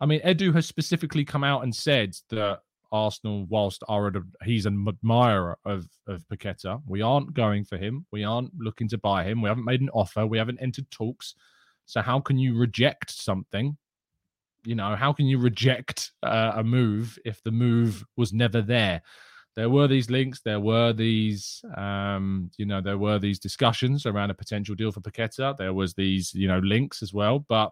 I 0.00 0.06
mean, 0.06 0.20
Edu 0.20 0.54
has 0.54 0.66
specifically 0.66 1.24
come 1.24 1.44
out 1.44 1.62
and 1.62 1.74
said 1.74 2.14
that 2.30 2.60
Arsenal, 2.92 3.46
whilst 3.48 3.82
are 3.88 4.12
he's 4.44 4.66
an 4.66 4.86
admirer 4.88 5.58
of, 5.64 5.86
of 6.06 6.24
Paqueta, 6.28 6.80
we 6.86 7.02
aren't 7.02 7.34
going 7.34 7.64
for 7.64 7.76
him. 7.76 8.06
We 8.12 8.24
aren't 8.24 8.52
looking 8.58 8.88
to 8.90 8.98
buy 8.98 9.24
him. 9.24 9.42
We 9.42 9.48
haven't 9.48 9.64
made 9.64 9.80
an 9.80 9.90
offer. 9.90 10.26
We 10.26 10.38
haven't 10.38 10.60
entered 10.60 10.90
talks. 10.90 11.34
So, 11.86 12.00
how 12.00 12.20
can 12.20 12.38
you 12.38 12.56
reject 12.56 13.10
something 13.10 13.76
you 14.64 14.74
know, 14.74 14.96
how 14.96 15.12
can 15.12 15.26
you 15.26 15.38
reject 15.38 16.12
uh, 16.22 16.52
a 16.56 16.64
move 16.64 17.18
if 17.24 17.42
the 17.42 17.50
move 17.50 18.04
was 18.16 18.32
never 18.32 18.62
there? 18.62 19.02
There 19.56 19.70
were 19.70 19.86
these 19.86 20.10
links, 20.10 20.40
there 20.40 20.58
were 20.58 20.92
these, 20.92 21.64
um, 21.76 22.50
you 22.58 22.66
know, 22.66 22.80
there 22.80 22.98
were 22.98 23.20
these 23.20 23.38
discussions 23.38 24.04
around 24.04 24.30
a 24.30 24.34
potential 24.34 24.74
deal 24.74 24.90
for 24.90 25.00
Paqueta. 25.00 25.56
There 25.56 25.72
was 25.72 25.94
these, 25.94 26.34
you 26.34 26.48
know, 26.48 26.58
links 26.58 27.02
as 27.02 27.14
well, 27.14 27.38
but 27.48 27.70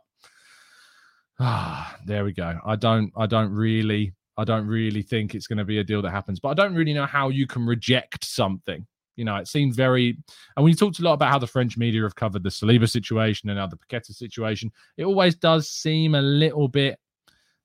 ah, 1.40 1.96
there 2.06 2.24
we 2.24 2.32
go. 2.32 2.58
I 2.64 2.76
don't, 2.76 3.12
I 3.16 3.26
don't 3.26 3.50
really, 3.50 4.14
I 4.36 4.44
don't 4.44 4.66
really 4.66 5.02
think 5.02 5.34
it's 5.34 5.48
going 5.48 5.58
to 5.58 5.64
be 5.64 5.78
a 5.78 5.84
deal 5.84 6.02
that 6.02 6.10
happens. 6.10 6.38
But 6.38 6.50
I 6.50 6.54
don't 6.54 6.74
really 6.74 6.94
know 6.94 7.06
how 7.06 7.30
you 7.30 7.48
can 7.48 7.66
reject 7.66 8.24
something 8.24 8.86
You 9.16 9.24
know, 9.24 9.36
it 9.36 9.48
seemed 9.48 9.74
very. 9.74 10.16
And 10.56 10.64
we 10.64 10.74
talked 10.74 10.98
a 10.98 11.02
lot 11.02 11.14
about 11.14 11.30
how 11.30 11.38
the 11.38 11.46
French 11.46 11.76
media 11.76 12.02
have 12.02 12.14
covered 12.14 12.42
the 12.42 12.48
Saliba 12.48 12.88
situation 12.88 13.50
and 13.50 13.58
now 13.58 13.66
the 13.66 13.76
Paqueta 13.76 14.12
situation. 14.12 14.70
It 14.96 15.04
always 15.04 15.34
does 15.34 15.68
seem 15.68 16.14
a 16.14 16.22
little 16.22 16.68
bit 16.68 16.98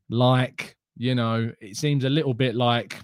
like, 0.09 0.77
you 0.95 1.15
know, 1.15 1.51
it 1.61 1.77
seems 1.77 2.03
a 2.03 2.09
little 2.09 2.33
bit 2.33 2.55
like 2.55 2.97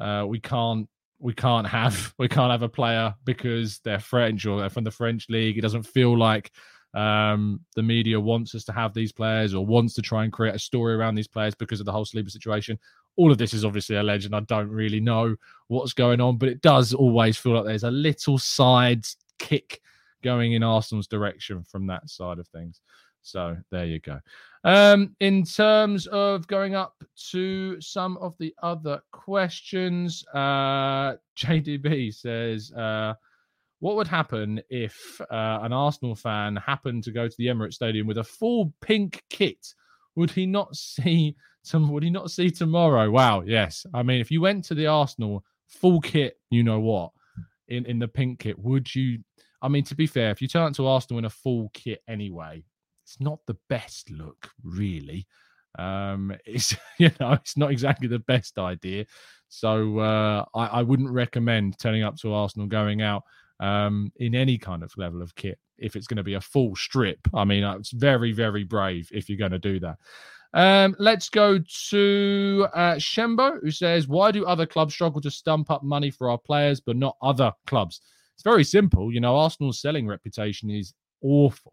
uh, 0.00 0.24
we 0.26 0.40
can't 0.40 0.88
we 1.18 1.32
can't 1.32 1.66
have 1.66 2.12
we 2.18 2.28
can't 2.28 2.50
have 2.50 2.62
a 2.62 2.68
player 2.68 3.14
because 3.24 3.80
they're 3.84 4.00
French 4.00 4.44
or 4.46 4.60
they're 4.60 4.70
from 4.70 4.84
the 4.84 4.90
French 4.90 5.28
league. 5.28 5.56
It 5.56 5.62
doesn't 5.62 5.84
feel 5.84 6.18
like 6.18 6.50
um, 6.94 7.60
the 7.74 7.82
media 7.82 8.20
wants 8.20 8.54
us 8.54 8.64
to 8.64 8.72
have 8.72 8.92
these 8.92 9.12
players 9.12 9.54
or 9.54 9.64
wants 9.64 9.94
to 9.94 10.02
try 10.02 10.24
and 10.24 10.32
create 10.32 10.54
a 10.54 10.58
story 10.58 10.94
around 10.94 11.14
these 11.14 11.28
players 11.28 11.54
because 11.54 11.80
of 11.80 11.86
the 11.86 11.92
whole 11.92 12.04
Saliba 12.04 12.30
situation. 12.30 12.78
All 13.16 13.30
of 13.30 13.38
this 13.38 13.54
is 13.54 13.64
obviously 13.64 13.96
alleged, 13.96 14.26
and 14.26 14.34
I 14.34 14.40
don't 14.40 14.70
really 14.70 15.00
know 15.00 15.36
what's 15.68 15.92
going 15.92 16.20
on, 16.20 16.38
but 16.38 16.48
it 16.48 16.62
does 16.62 16.94
always 16.94 17.36
feel 17.36 17.54
like 17.54 17.64
there's 17.64 17.84
a 17.84 17.90
little 17.90 18.38
side 18.38 19.04
kick 19.38 19.80
going 20.22 20.52
in 20.52 20.62
Arsenal's 20.62 21.06
direction 21.06 21.62
from 21.64 21.86
that 21.88 22.08
side 22.08 22.38
of 22.38 22.48
things. 22.48 22.80
So 23.22 23.56
there 23.70 23.86
you 23.86 24.00
go. 24.00 24.20
Um, 24.64 25.16
in 25.20 25.44
terms 25.44 26.06
of 26.08 26.46
going 26.46 26.74
up 26.74 27.02
to 27.30 27.80
some 27.80 28.16
of 28.18 28.36
the 28.38 28.54
other 28.62 29.00
questions, 29.12 30.24
uh, 30.34 31.14
JDB 31.36 32.14
says, 32.14 32.72
uh, 32.72 33.14
what 33.80 33.96
would 33.96 34.06
happen 34.06 34.60
if 34.70 35.20
uh, 35.22 35.58
an 35.62 35.72
Arsenal 35.72 36.14
fan 36.14 36.56
happened 36.56 37.02
to 37.04 37.12
go 37.12 37.26
to 37.26 37.34
the 37.36 37.46
Emirates 37.46 37.74
Stadium 37.74 38.06
with 38.06 38.18
a 38.18 38.24
full 38.24 38.72
pink 38.80 39.24
kit? 39.28 39.74
Would 40.14 40.30
he 40.30 40.46
not 40.46 40.76
see 40.76 41.36
some? 41.62 41.90
Would 41.90 42.02
he 42.02 42.10
not 42.10 42.30
see 42.30 42.50
tomorrow? 42.50 43.10
Wow, 43.10 43.42
yes. 43.42 43.86
I 43.94 44.02
mean, 44.02 44.20
if 44.20 44.30
you 44.30 44.40
went 44.40 44.64
to 44.66 44.74
the 44.74 44.86
Arsenal 44.86 45.44
full 45.68 46.00
kit, 46.00 46.38
you 46.50 46.62
know 46.62 46.80
what, 46.80 47.10
in 47.68 47.86
in 47.86 47.98
the 47.98 48.08
pink 48.08 48.40
kit, 48.40 48.58
would 48.58 48.94
you? 48.94 49.18
I 49.60 49.68
mean, 49.68 49.84
to 49.84 49.94
be 49.94 50.06
fair, 50.06 50.30
if 50.30 50.42
you 50.42 50.48
turn 50.48 50.72
to 50.74 50.86
Arsenal 50.86 51.18
in 51.18 51.24
a 51.24 51.30
full 51.30 51.70
kit 51.72 52.02
anyway, 52.08 52.64
it's 53.04 53.20
not 53.20 53.38
the 53.46 53.56
best 53.68 54.10
look, 54.10 54.50
really. 54.62 55.26
Um, 55.78 56.34
it's 56.46 56.74
you 56.98 57.10
know, 57.20 57.32
it's 57.32 57.56
not 57.56 57.70
exactly 57.70 58.08
the 58.08 58.18
best 58.20 58.58
idea. 58.58 59.06
So 59.48 59.98
uh, 59.98 60.44
I, 60.54 60.66
I 60.66 60.82
wouldn't 60.82 61.10
recommend 61.10 61.78
turning 61.78 62.02
up 62.02 62.16
to 62.18 62.32
Arsenal 62.32 62.66
going 62.66 63.02
out 63.02 63.22
um, 63.60 64.10
in 64.16 64.34
any 64.34 64.56
kind 64.56 64.82
of 64.82 64.96
level 64.96 65.20
of 65.20 65.34
kit 65.34 65.58
if 65.78 65.94
it's 65.94 66.06
going 66.06 66.16
to 66.16 66.22
be 66.22 66.34
a 66.34 66.40
full 66.40 66.74
strip. 66.74 67.18
I 67.34 67.44
mean, 67.44 67.62
uh, 67.62 67.76
it's 67.76 67.90
very, 67.90 68.32
very 68.32 68.64
brave 68.64 69.10
if 69.12 69.28
you're 69.28 69.38
going 69.38 69.52
to 69.52 69.58
do 69.58 69.78
that. 69.80 69.98
Um, 70.54 70.94
let's 70.98 71.30
go 71.30 71.58
to 71.90 72.66
uh, 72.74 72.94
Shembo, 72.96 73.58
who 73.62 73.70
says, 73.70 74.06
Why 74.06 74.30
do 74.30 74.44
other 74.44 74.66
clubs 74.66 74.94
struggle 74.94 75.20
to 75.22 75.30
stump 75.30 75.70
up 75.70 75.82
money 75.82 76.10
for 76.10 76.30
our 76.30 76.38
players, 76.38 76.80
but 76.80 76.96
not 76.96 77.16
other 77.22 77.52
clubs? 77.66 78.00
It's 78.34 78.42
very 78.42 78.64
simple. 78.64 79.12
You 79.12 79.20
know, 79.20 79.36
Arsenal's 79.36 79.80
selling 79.80 80.06
reputation 80.06 80.70
is 80.70 80.94
awful 81.22 81.72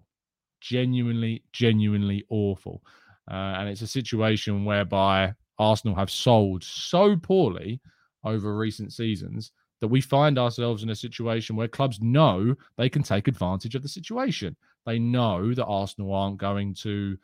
genuinely, 0.61 1.43
genuinely 1.51 2.25
awful. 2.29 2.81
Uh, 3.29 3.55
and 3.57 3.69
it's 3.69 3.81
a 3.81 3.87
situation 3.87 4.65
whereby 4.65 5.33
Arsenal 5.57 5.95
have 5.95 6.11
sold 6.11 6.63
so 6.63 7.15
poorly 7.15 7.81
over 8.23 8.55
recent 8.55 8.93
seasons 8.93 9.51
that 9.81 9.87
we 9.87 10.01
find 10.01 10.37
ourselves 10.37 10.83
in 10.83 10.89
a 10.89 10.95
situation 10.95 11.55
where 11.55 11.67
clubs 11.67 12.01
know 12.01 12.53
they 12.77 12.89
can 12.89 13.03
take 13.03 13.27
advantage 13.27 13.75
of 13.75 13.81
the 13.81 13.89
situation. 13.89 14.55
They 14.85 14.99
know 14.99 15.53
that 15.53 15.65
Arsenal 15.65 16.13
aren't 16.13 16.37
going 16.37 16.73
to 16.81 17.17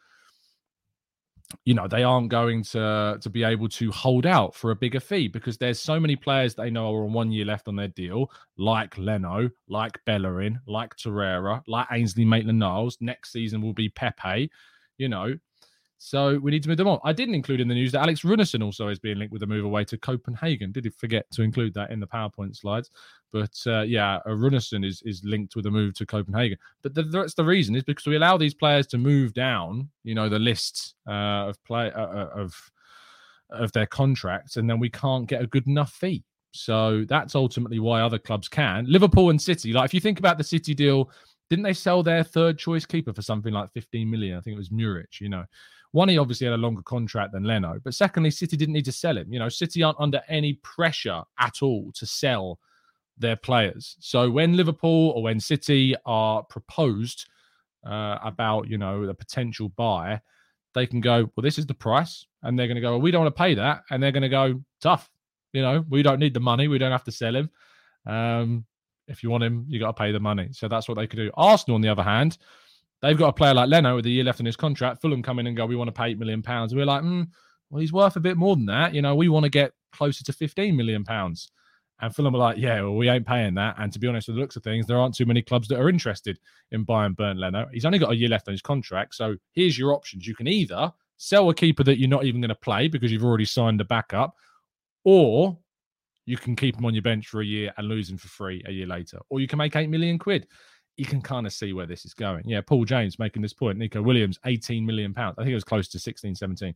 you 1.63 1.73
know 1.73 1.87
they 1.87 2.03
aren't 2.03 2.29
going 2.29 2.63
to 2.63 3.17
to 3.21 3.29
be 3.29 3.43
able 3.43 3.69
to 3.69 3.91
hold 3.91 4.25
out 4.25 4.55
for 4.55 4.71
a 4.71 4.75
bigger 4.75 4.99
fee 4.99 5.27
because 5.27 5.57
there's 5.57 5.79
so 5.79 5.99
many 5.99 6.15
players 6.15 6.55
they 6.55 6.69
know 6.69 6.93
are 6.93 7.03
on 7.03 7.13
one 7.13 7.31
year 7.31 7.45
left 7.45 7.67
on 7.67 7.75
their 7.75 7.87
deal, 7.87 8.31
like 8.57 8.97
Leno, 8.97 9.49
like 9.69 9.99
Bellerin, 10.05 10.59
like 10.67 10.95
Torreira, 10.95 11.61
like 11.67 11.87
Ainsley 11.91 12.25
Maitland-Niles. 12.25 12.97
Next 13.01 13.31
season 13.31 13.61
will 13.61 13.73
be 13.73 13.89
Pepe. 13.89 14.49
You 14.97 15.09
know, 15.09 15.35
so 15.97 16.37
we 16.39 16.51
need 16.51 16.63
to 16.63 16.69
move 16.69 16.77
them 16.77 16.87
on. 16.87 16.99
I 17.03 17.13
didn't 17.13 17.35
include 17.35 17.61
in 17.61 17.67
the 17.67 17.73
news 17.73 17.91
that 17.93 18.01
Alex 18.01 18.21
Runarsson 18.21 18.63
also 18.63 18.89
is 18.89 18.99
being 18.99 19.17
linked 19.17 19.31
with 19.31 19.43
a 19.43 19.47
move 19.47 19.65
away 19.65 19.85
to 19.85 19.97
Copenhagen. 19.97 20.71
Did 20.71 20.85
he 20.85 20.89
forget 20.89 21.25
to 21.31 21.41
include 21.41 21.73
that 21.75 21.89
in 21.89 21.99
the 21.99 22.07
PowerPoint 22.07 22.55
slides? 22.55 22.89
But 23.31 23.55
uh, 23.65 23.81
yeah, 23.81 24.19
Runarsson 24.27 24.85
is 24.85 25.01
is 25.05 25.23
linked 25.23 25.55
with 25.55 25.65
a 25.65 25.71
move 25.71 25.93
to 25.95 26.05
Copenhagen. 26.05 26.57
But 26.83 26.95
the, 26.95 27.03
that's 27.03 27.33
the 27.33 27.45
reason 27.45 27.75
is 27.75 27.83
because 27.83 28.05
we 28.05 28.17
allow 28.17 28.37
these 28.37 28.53
players 28.53 28.87
to 28.87 28.97
move 28.97 29.33
down, 29.33 29.89
you 30.03 30.15
know, 30.15 30.29
the 30.29 30.39
list 30.39 30.95
uh, 31.07 31.49
of 31.49 31.63
play 31.63 31.91
uh, 31.91 32.01
uh, 32.01 32.29
of 32.35 32.71
of 33.49 33.71
their 33.71 33.85
contracts, 33.87 34.57
and 34.57 34.69
then 34.69 34.79
we 34.79 34.89
can't 34.89 35.27
get 35.27 35.41
a 35.41 35.47
good 35.47 35.67
enough 35.67 35.91
fee. 35.91 36.23
So 36.51 37.03
that's 37.07 37.35
ultimately 37.35 37.79
why 37.79 38.01
other 38.01 38.17
clubs 38.17 38.47
can. 38.47 38.85
Liverpool 38.87 39.29
and 39.29 39.41
City, 39.41 39.73
like 39.73 39.85
if 39.85 39.93
you 39.93 39.99
think 39.99 40.19
about 40.19 40.37
the 40.37 40.43
City 40.43 40.73
deal, 40.73 41.09
didn't 41.49 41.63
they 41.63 41.73
sell 41.73 42.01
their 42.01 42.23
third 42.23 42.57
choice 42.57 42.85
keeper 42.85 43.13
for 43.13 43.21
something 43.21 43.53
like 43.53 43.71
15 43.73 44.09
million? 44.09 44.37
I 44.37 44.41
think 44.41 44.55
it 44.55 44.57
was 44.57 44.69
Muric, 44.69 45.19
you 45.19 45.29
know. 45.29 45.45
One, 45.95 46.09
he 46.09 46.17
obviously 46.17 46.43
had 46.43 46.53
a 46.53 46.57
longer 46.57 46.81
contract 46.81 47.31
than 47.31 47.45
Leno, 47.45 47.79
but 47.81 47.93
secondly, 47.93 48.29
City 48.29 48.57
didn't 48.57 48.73
need 48.73 48.83
to 48.83 48.91
sell 48.91 49.17
him. 49.17 49.31
You 49.31 49.39
know, 49.39 49.47
City 49.47 49.81
aren't 49.81 49.97
under 49.97 50.21
any 50.27 50.55
pressure 50.55 51.23
at 51.39 51.61
all 51.61 51.89
to 51.93 52.05
sell 52.05 52.59
their 53.17 53.37
players. 53.37 53.95
So 54.01 54.29
when 54.29 54.57
Liverpool 54.57 55.11
or 55.11 55.23
when 55.23 55.39
City 55.39 55.95
are 56.05 56.43
proposed 56.43 57.29
uh, 57.85 58.17
about, 58.21 58.67
you 58.67 58.77
know, 58.77 59.05
the 59.05 59.13
potential 59.13 59.69
buy, 59.69 60.19
they 60.73 60.85
can 60.85 60.99
go, 60.99 61.31
well, 61.33 61.43
this 61.43 61.57
is 61.57 61.65
the 61.65 61.73
price. 61.73 62.25
And 62.43 62.59
they're 62.59 62.67
going 62.67 62.75
to 62.75 62.81
go, 62.81 62.91
well, 62.91 63.01
we 63.01 63.11
don't 63.11 63.23
want 63.23 63.33
to 63.33 63.41
pay 63.41 63.53
that. 63.53 63.83
And 63.89 64.03
they're 64.03 64.11
going 64.11 64.23
to 64.23 64.27
go, 64.27 64.61
tough. 64.81 65.09
You 65.53 65.61
know, 65.61 65.85
we 65.89 66.03
don't 66.03 66.19
need 66.19 66.33
the 66.33 66.41
money. 66.41 66.67
We 66.67 66.77
don't 66.77 66.91
have 66.91 67.05
to 67.05 67.11
sell 67.13 67.33
him. 67.33 67.49
Um, 68.05 68.65
if 69.07 69.23
you 69.23 69.29
want 69.29 69.45
him, 69.45 69.65
you 69.69 69.79
got 69.79 69.95
to 69.95 70.03
pay 70.03 70.11
the 70.11 70.19
money. 70.19 70.49
So 70.51 70.67
that's 70.67 70.89
what 70.89 70.95
they 70.95 71.07
could 71.07 71.19
do. 71.19 71.31
Arsenal, 71.35 71.75
on 71.75 71.81
the 71.81 71.87
other 71.87 72.03
hand, 72.03 72.37
They've 73.01 73.17
got 73.17 73.29
a 73.29 73.33
player 73.33 73.53
like 73.53 73.69
Leno 73.69 73.95
with 73.95 74.05
a 74.05 74.09
year 74.09 74.23
left 74.23 74.39
in 74.39 74.45
his 74.45 74.55
contract. 74.55 75.01
Fulham 75.01 75.21
come 75.21 75.39
in 75.39 75.47
and 75.47 75.55
go, 75.55 75.65
we 75.65 75.75
want 75.75 75.89
to 75.89 75.91
pay 75.91 76.07
eight 76.07 76.19
million 76.19 76.41
pounds. 76.41 76.73
We're 76.73 76.85
like, 76.85 77.03
mm, 77.03 77.27
well, 77.69 77.81
he's 77.81 77.93
worth 77.93 78.15
a 78.15 78.19
bit 78.19 78.37
more 78.37 78.55
than 78.55 78.65
that. 78.67 78.93
You 78.93 79.01
know, 79.01 79.15
we 79.15 79.29
want 79.29 79.43
to 79.43 79.49
get 79.49 79.73
closer 79.91 80.23
to 80.23 80.33
fifteen 80.33 80.75
million 80.75 81.03
pounds. 81.03 81.51
And 82.01 82.13
Fulham 82.13 82.35
are 82.35 82.39
like, 82.39 82.57
yeah, 82.57 82.81
well, 82.81 82.95
we 82.95 83.07
ain't 83.07 83.25
paying 83.25 83.53
that. 83.55 83.75
And 83.77 83.91
to 83.93 83.99
be 83.99 84.07
honest, 84.07 84.27
with 84.27 84.35
the 84.35 84.41
looks 84.41 84.57
of 84.57 84.63
things, 84.63 84.85
there 84.85 84.99
aren't 84.99 85.15
too 85.15 85.25
many 85.25 85.41
clubs 85.41 85.69
that 85.69 85.79
are 85.79 85.87
interested 85.87 86.37
in 86.71 86.83
buying 86.83 87.13
Bernd 87.13 87.39
Leno. 87.39 87.67
He's 87.71 87.85
only 87.85 87.99
got 87.99 88.11
a 88.11 88.15
year 88.15 88.27
left 88.27 88.49
on 88.49 88.53
his 88.53 88.61
contract. 88.61 89.15
So 89.15 89.35
here's 89.53 89.77
your 89.77 89.93
options. 89.93 90.27
You 90.27 90.35
can 90.35 90.47
either 90.47 90.91
sell 91.17 91.49
a 91.49 91.55
keeper 91.55 91.83
that 91.85 91.97
you're 91.97 92.09
not 92.09 92.25
even 92.25 92.41
going 92.41 92.49
to 92.49 92.55
play 92.55 92.89
because 92.89 93.11
you've 93.11 93.23
already 93.23 93.45
signed 93.45 93.79
a 93.79 93.85
backup, 93.85 94.35
or 95.05 95.57
you 96.25 96.35
can 96.35 96.55
keep 96.55 96.75
him 96.75 96.85
on 96.85 96.93
your 96.93 97.01
bench 97.01 97.27
for 97.27 97.39
a 97.39 97.45
year 97.45 97.71
and 97.77 97.87
lose 97.87 98.09
him 98.09 98.17
for 98.17 98.27
free 98.27 98.61
a 98.65 98.71
year 98.71 98.87
later, 98.87 99.19
or 99.29 99.39
you 99.39 99.47
can 99.47 99.57
make 99.57 99.75
eight 99.77 99.89
million 99.89 100.19
quid 100.19 100.47
you 100.97 101.05
can 101.05 101.21
kind 101.21 101.45
of 101.45 101.53
see 101.53 101.73
where 101.73 101.85
this 101.85 102.05
is 102.05 102.13
going. 102.13 102.43
Yeah, 102.47 102.61
Paul 102.61 102.85
James 102.85 103.19
making 103.19 103.41
this 103.41 103.53
point. 103.53 103.77
Neco 103.77 104.01
Williams, 104.01 104.39
18 104.45 104.85
million 104.85 105.13
pounds. 105.13 105.35
I 105.37 105.41
think 105.41 105.51
it 105.51 105.55
was 105.55 105.63
close 105.63 105.87
to 105.89 105.99
16, 105.99 106.35
17. 106.35 106.73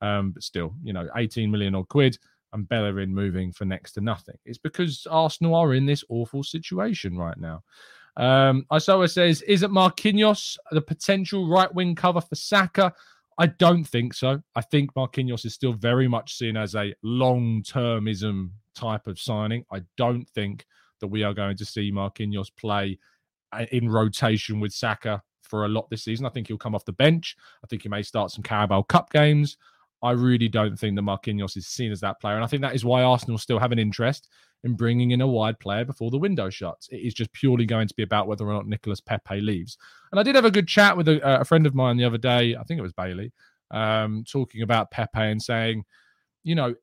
Um, 0.00 0.32
but 0.32 0.42
still, 0.42 0.74
you 0.82 0.92
know, 0.92 1.08
18 1.16 1.50
million 1.50 1.74
odd 1.74 1.88
quid 1.88 2.18
and 2.52 2.68
Bellerin 2.68 3.14
moving 3.14 3.52
for 3.52 3.64
next 3.64 3.92
to 3.92 4.00
nothing. 4.00 4.36
It's 4.44 4.58
because 4.58 5.06
Arsenal 5.10 5.54
are 5.54 5.74
in 5.74 5.86
this 5.86 6.04
awful 6.08 6.42
situation 6.42 7.16
right 7.16 7.38
now. 7.38 7.62
Um, 8.16 8.66
Isoa 8.70 9.10
says, 9.10 9.40
is 9.42 9.62
it 9.62 9.70
Marquinhos 9.70 10.58
the 10.70 10.82
potential 10.82 11.48
right 11.48 11.72
wing 11.74 11.94
cover 11.94 12.20
for 12.20 12.34
Saka? 12.34 12.92
I 13.38 13.46
don't 13.46 13.84
think 13.84 14.12
so. 14.12 14.42
I 14.54 14.60
think 14.60 14.92
Marquinhos 14.94 15.46
is 15.46 15.54
still 15.54 15.72
very 15.72 16.08
much 16.08 16.36
seen 16.36 16.56
as 16.56 16.74
a 16.74 16.94
long 17.02 17.62
termism 17.62 18.50
type 18.74 19.06
of 19.06 19.18
signing. 19.18 19.64
I 19.72 19.82
don't 19.96 20.28
think 20.28 20.66
that 21.00 21.06
we 21.06 21.22
are 21.22 21.32
going 21.32 21.56
to 21.56 21.64
see 21.64 21.90
Marquinhos 21.90 22.54
play 22.54 22.98
in 23.70 23.88
rotation 23.88 24.60
with 24.60 24.72
Saka 24.72 25.22
for 25.42 25.64
a 25.64 25.68
lot 25.68 25.90
this 25.90 26.04
season. 26.04 26.26
I 26.26 26.30
think 26.30 26.48
he'll 26.48 26.58
come 26.58 26.74
off 26.74 26.84
the 26.84 26.92
bench. 26.92 27.36
I 27.62 27.66
think 27.66 27.82
he 27.82 27.88
may 27.88 28.02
start 28.02 28.30
some 28.30 28.42
Carabao 28.42 28.82
Cup 28.82 29.10
games. 29.10 29.56
I 30.02 30.12
really 30.12 30.48
don't 30.48 30.76
think 30.76 30.96
that 30.96 31.02
Marquinhos 31.02 31.56
is 31.56 31.68
seen 31.68 31.92
as 31.92 32.00
that 32.00 32.20
player. 32.20 32.34
And 32.34 32.42
I 32.42 32.48
think 32.48 32.62
that 32.62 32.74
is 32.74 32.84
why 32.84 33.02
Arsenal 33.02 33.38
still 33.38 33.58
have 33.58 33.70
an 33.70 33.78
interest 33.78 34.28
in 34.64 34.74
bringing 34.74 35.12
in 35.12 35.20
a 35.20 35.26
wide 35.26 35.58
player 35.60 35.84
before 35.84 36.10
the 36.10 36.18
window 36.18 36.50
shuts. 36.50 36.88
It 36.90 36.98
is 36.98 37.14
just 37.14 37.32
purely 37.32 37.66
going 37.66 37.86
to 37.88 37.94
be 37.94 38.02
about 38.02 38.26
whether 38.26 38.48
or 38.48 38.52
not 38.52 38.66
Nicolas 38.66 39.00
Pepe 39.00 39.40
leaves. 39.40 39.76
And 40.10 40.18
I 40.18 40.22
did 40.22 40.34
have 40.34 40.44
a 40.44 40.50
good 40.50 40.66
chat 40.66 40.96
with 40.96 41.08
a, 41.08 41.40
a 41.40 41.44
friend 41.44 41.66
of 41.66 41.74
mine 41.74 41.96
the 41.96 42.04
other 42.04 42.18
day. 42.18 42.56
I 42.56 42.62
think 42.64 42.78
it 42.78 42.82
was 42.82 42.92
Bailey, 42.92 43.32
um, 43.70 44.24
talking 44.30 44.62
about 44.62 44.90
Pepe 44.90 45.10
and 45.20 45.42
saying, 45.42 45.84
you 46.42 46.54
know, 46.54 46.74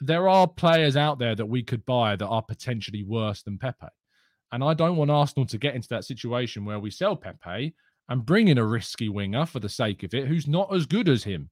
there 0.00 0.28
are 0.28 0.46
players 0.46 0.96
out 0.96 1.18
there 1.18 1.34
that 1.34 1.46
we 1.46 1.62
could 1.62 1.84
buy 1.86 2.16
that 2.16 2.26
are 2.26 2.42
potentially 2.42 3.02
worse 3.02 3.42
than 3.42 3.58
Pepe. 3.58 3.86
And 4.52 4.62
I 4.62 4.74
don't 4.74 4.96
want 4.96 5.10
Arsenal 5.10 5.46
to 5.46 5.58
get 5.58 5.74
into 5.74 5.88
that 5.88 6.04
situation 6.04 6.64
where 6.64 6.78
we 6.78 6.90
sell 6.90 7.16
Pepe 7.16 7.74
and 8.08 8.26
bring 8.26 8.48
in 8.48 8.58
a 8.58 8.64
risky 8.64 9.08
winger 9.08 9.46
for 9.46 9.60
the 9.60 9.68
sake 9.68 10.02
of 10.02 10.14
it 10.14 10.28
who's 10.28 10.46
not 10.46 10.72
as 10.74 10.86
good 10.86 11.08
as 11.08 11.24
him. 11.24 11.50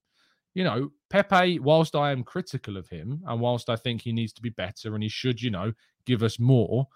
You 0.55 0.63
know, 0.63 0.91
Pepe, 1.11 1.59
whilst 1.59 1.97
I 1.97 2.13
am 2.13 2.23
critical 2.23 2.77
of 2.77 2.89
him 2.89 3.23
and 3.27 3.41
whilst 3.41 3.69
I 3.69 3.77
think 3.77 4.03
he 4.03 4.13
needs 4.13 4.33
to 4.35 4.43
be 4.43 4.51
better 4.51 4.95
and 4.95 5.03
he 5.03 5.09
should, 5.09 5.43
you 5.43 5.51
know, 5.51 5.73
give 6.07 6.23
us 6.23 6.39
more, 6.39 6.87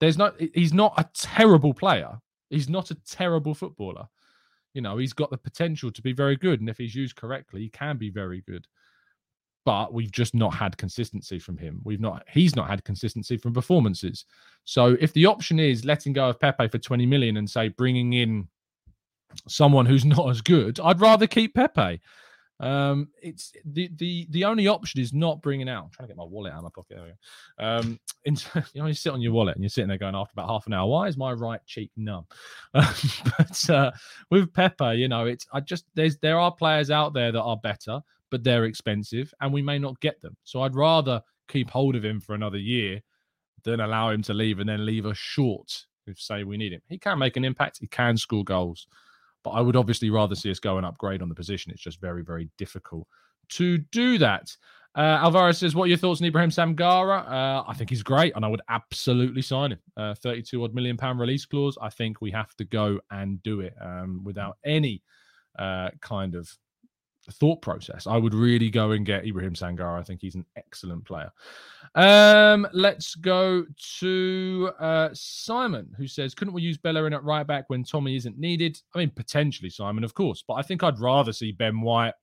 there's 0.00 0.16
not 0.16 0.40
he's 0.54 0.72
not 0.72 0.94
a 0.96 1.08
terrible 1.12 1.74
player. 1.74 2.18
He's 2.48 2.68
not 2.68 2.90
a 2.90 2.94
terrible 2.94 3.54
footballer. 3.54 4.06
You 4.72 4.80
know, 4.80 4.96
he's 4.96 5.12
got 5.12 5.30
the 5.30 5.36
potential 5.36 5.90
to 5.90 6.02
be 6.02 6.12
very 6.12 6.36
good. 6.36 6.60
And 6.60 6.68
if 6.68 6.78
he's 6.78 6.94
used 6.94 7.16
correctly, 7.16 7.60
he 7.62 7.68
can 7.68 7.98
be 7.98 8.10
very 8.10 8.42
good. 8.42 8.66
But 9.68 9.92
we've 9.92 10.10
just 10.10 10.34
not 10.34 10.54
had 10.54 10.78
consistency 10.78 11.38
from 11.38 11.58
him. 11.58 11.82
We've 11.84 12.00
not 12.00 12.24
he's 12.32 12.56
not 12.56 12.70
had 12.70 12.82
consistency 12.84 13.36
from 13.36 13.52
performances. 13.52 14.24
So 14.64 14.96
if 14.98 15.12
the 15.12 15.26
option 15.26 15.58
is 15.58 15.84
letting 15.84 16.14
go 16.14 16.30
of 16.30 16.40
Pepe 16.40 16.68
for 16.68 16.78
20 16.78 17.04
million 17.04 17.36
and 17.36 17.50
say 17.50 17.68
bringing 17.68 18.14
in 18.14 18.48
someone 19.46 19.84
who's 19.84 20.06
not 20.06 20.26
as 20.30 20.40
good, 20.40 20.80
I'd 20.80 21.02
rather 21.02 21.26
keep 21.26 21.52
Pepe. 21.52 22.00
Um, 22.60 23.08
it's 23.22 23.52
the 23.66 23.90
the 23.96 24.26
the 24.30 24.46
only 24.46 24.68
option 24.68 25.02
is 25.02 25.12
not 25.12 25.42
bringing 25.42 25.68
out. 25.68 25.84
I'm 25.84 25.90
trying 25.90 26.08
to 26.08 26.14
get 26.14 26.16
my 26.16 26.24
wallet 26.24 26.54
out 26.54 26.60
of 26.60 26.64
my 26.64 26.70
pocket. 26.74 26.96
There 26.96 27.04
we 27.04 27.10
go. 27.10 27.68
Um, 27.68 28.00
in, 28.24 28.36
you 28.72 28.80
know, 28.80 28.86
you 28.86 28.94
sit 28.94 29.12
on 29.12 29.20
your 29.20 29.32
wallet 29.32 29.54
and 29.54 29.62
you're 29.62 29.68
sitting 29.68 29.88
there 29.88 29.98
going 29.98 30.14
after 30.14 30.32
about 30.32 30.48
half 30.48 30.66
an 30.66 30.72
hour. 30.72 30.88
Why 30.88 31.08
is 31.08 31.18
my 31.18 31.32
right 31.32 31.60
cheek 31.66 31.90
numb? 31.94 32.24
Um, 32.74 32.94
but 33.36 33.70
uh, 33.70 33.90
with 34.30 34.50
Pepe, 34.54 34.94
you 34.94 35.08
know, 35.08 35.26
it's 35.26 35.46
I 35.52 35.60
just 35.60 35.84
there's 35.94 36.16
there 36.16 36.38
are 36.38 36.50
players 36.50 36.90
out 36.90 37.12
there 37.12 37.32
that 37.32 37.42
are 37.42 37.58
better, 37.58 38.00
but 38.30 38.44
they're 38.44 38.64
expensive, 38.64 39.32
and 39.40 39.52
we 39.52 39.62
may 39.62 39.78
not 39.78 40.00
get 40.00 40.20
them. 40.20 40.36
So 40.44 40.62
I'd 40.62 40.74
rather 40.74 41.22
keep 41.48 41.70
hold 41.70 41.96
of 41.96 42.04
him 42.04 42.20
for 42.20 42.34
another 42.34 42.58
year 42.58 43.00
than 43.64 43.80
allow 43.80 44.10
him 44.10 44.22
to 44.22 44.34
leave 44.34 44.58
and 44.58 44.68
then 44.68 44.86
leave 44.86 45.06
us 45.06 45.16
short 45.16 45.86
if 46.06 46.20
say 46.20 46.44
we 46.44 46.56
need 46.56 46.72
him. 46.72 46.82
He 46.88 46.98
can 46.98 47.18
make 47.18 47.36
an 47.36 47.44
impact. 47.44 47.78
He 47.80 47.86
can 47.86 48.16
score 48.16 48.44
goals. 48.44 48.86
But 49.44 49.50
I 49.50 49.60
would 49.60 49.76
obviously 49.76 50.10
rather 50.10 50.34
see 50.34 50.50
us 50.50 50.58
go 50.58 50.78
and 50.78 50.86
upgrade 50.86 51.22
on 51.22 51.28
the 51.28 51.34
position. 51.34 51.70
It's 51.72 51.82
just 51.82 52.00
very, 52.00 52.22
very 52.22 52.48
difficult 52.58 53.06
to 53.50 53.78
do 53.78 54.18
that. 54.18 54.56
Uh, 54.96 55.20
Alvaro 55.22 55.52
says, 55.52 55.74
What 55.74 55.84
are 55.84 55.88
your 55.88 55.98
thoughts 55.98 56.20
on 56.20 56.26
Ibrahim 56.26 56.50
Sangare? 56.50 57.24
Uh, 57.30 57.62
I 57.66 57.74
think 57.74 57.90
he's 57.90 58.02
great, 58.02 58.32
and 58.34 58.44
I 58.44 58.48
would 58.48 58.62
absolutely 58.68 59.42
sign 59.42 59.72
him. 59.72 59.78
Uh, 59.96 60.14
32 60.14 60.64
odd 60.64 60.74
million 60.74 60.96
pound 60.96 61.20
release 61.20 61.44
clause. 61.46 61.78
I 61.80 61.90
think 61.90 62.20
we 62.20 62.30
have 62.32 62.54
to 62.56 62.64
go 62.64 62.98
and 63.10 63.40
do 63.42 63.60
it 63.60 63.74
um, 63.80 64.22
without 64.24 64.56
any 64.64 65.02
uh, 65.58 65.90
kind 66.00 66.34
of 66.34 66.50
thought 67.32 67.62
process. 67.62 68.06
I 68.06 68.16
would 68.16 68.34
really 68.34 68.70
go 68.70 68.92
and 68.92 69.04
get 69.04 69.24
Ibrahim 69.24 69.54
Sangare. 69.54 69.98
I 69.98 70.02
think 70.02 70.20
he's 70.20 70.34
an 70.34 70.44
excellent 70.56 71.04
player. 71.04 71.30
Um, 71.94 72.66
let's 72.72 73.14
go 73.14 73.64
to 74.00 74.70
uh, 74.78 75.08
Simon, 75.12 75.94
who 75.96 76.06
says, 76.06 76.34
"Couldn't 76.34 76.54
we 76.54 76.62
use 76.62 76.78
Bellerin 76.78 77.12
at 77.12 77.24
right 77.24 77.46
back 77.46 77.64
when 77.68 77.84
Tommy 77.84 78.16
isn't 78.16 78.38
needed?" 78.38 78.80
I 78.94 78.98
mean, 78.98 79.10
potentially, 79.10 79.70
Simon, 79.70 80.04
of 80.04 80.14
course, 80.14 80.42
but 80.46 80.54
I 80.54 80.62
think 80.62 80.82
I'd 80.82 80.98
rather 80.98 81.32
see 81.32 81.52
Ben 81.52 81.80
White 81.80 82.14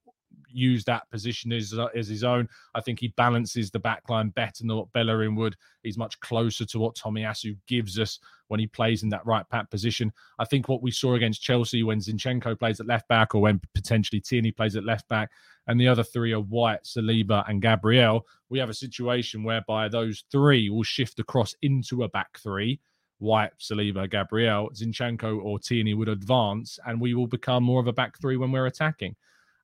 use 0.48 0.84
that 0.86 1.10
position 1.12 1.52
as, 1.52 1.74
as 1.96 2.08
his 2.08 2.24
own. 2.24 2.48
I 2.74 2.82
think 2.82 3.00
he 3.00 3.10
balances 3.10 3.70
the 3.70 3.80
backline 3.80 4.34
better 4.34 4.64
than 4.64 4.76
what 4.76 4.92
Bellerin 4.94 5.36
would. 5.36 5.56
He's 5.84 5.98
much 5.98 6.20
closer 6.20 6.66
to 6.66 6.80
what 6.80 6.96
Tomiyasu 6.96 7.58
gives 7.68 8.00
us 8.00 8.20
when 8.48 8.60
he 8.60 8.68
plays 8.68 9.04
in 9.04 9.10
that 9.10 9.26
right 9.26 9.48
back 9.50 9.70
position. 9.70 10.12
I 10.40 10.46
think 10.46 10.70
what 10.70 10.82
we 10.82 10.92
saw 10.92 11.16
against 11.16 11.42
Chelsea 11.42 11.84
when 11.84 12.00
Zinchenko 12.00 12.58
plays 12.58 12.80
at 12.80 12.88
left 12.88 13.08
back 13.08 13.36
or 13.36 13.42
when 13.42 13.60
potentially 13.74 14.22
Tierney 14.22 14.52
plays 14.52 14.76
at 14.76 14.86
left 14.86 15.08
back 15.08 15.32
and 15.68 15.80
the 15.80 15.88
other 15.88 16.04
three 16.04 16.34
are 16.34 16.40
White, 16.40 16.84
Saliba, 16.84 17.48
and 17.50 17.62
Gabriel, 17.62 18.26
we 18.50 18.60
have 18.60 18.70
a 18.70 18.74
situation 18.74 19.44
whereby 19.44 19.88
those 19.90 20.24
three 20.32 20.70
will 20.70 20.84
shift 20.84 21.20
across 21.20 21.56
into 21.62 22.04
a 22.04 22.10
back 22.10 22.38
three. 22.40 22.80
White, 23.20 23.52
Saliba, 23.60 24.10
Gabriel, 24.10 24.70
Zinchenko, 24.74 25.44
or 25.44 25.58
Tierney 25.58 25.94
would 25.94 26.10
advance, 26.10 26.78
and 26.86 27.00
we 27.00 27.14
will 27.14 27.28
become 27.28 27.64
more 27.64 27.80
of 27.80 27.88
a 27.88 27.94
back 27.94 28.20
three 28.20 28.38
when 28.38 28.52
we're 28.52 28.68
attacking. 28.68 29.16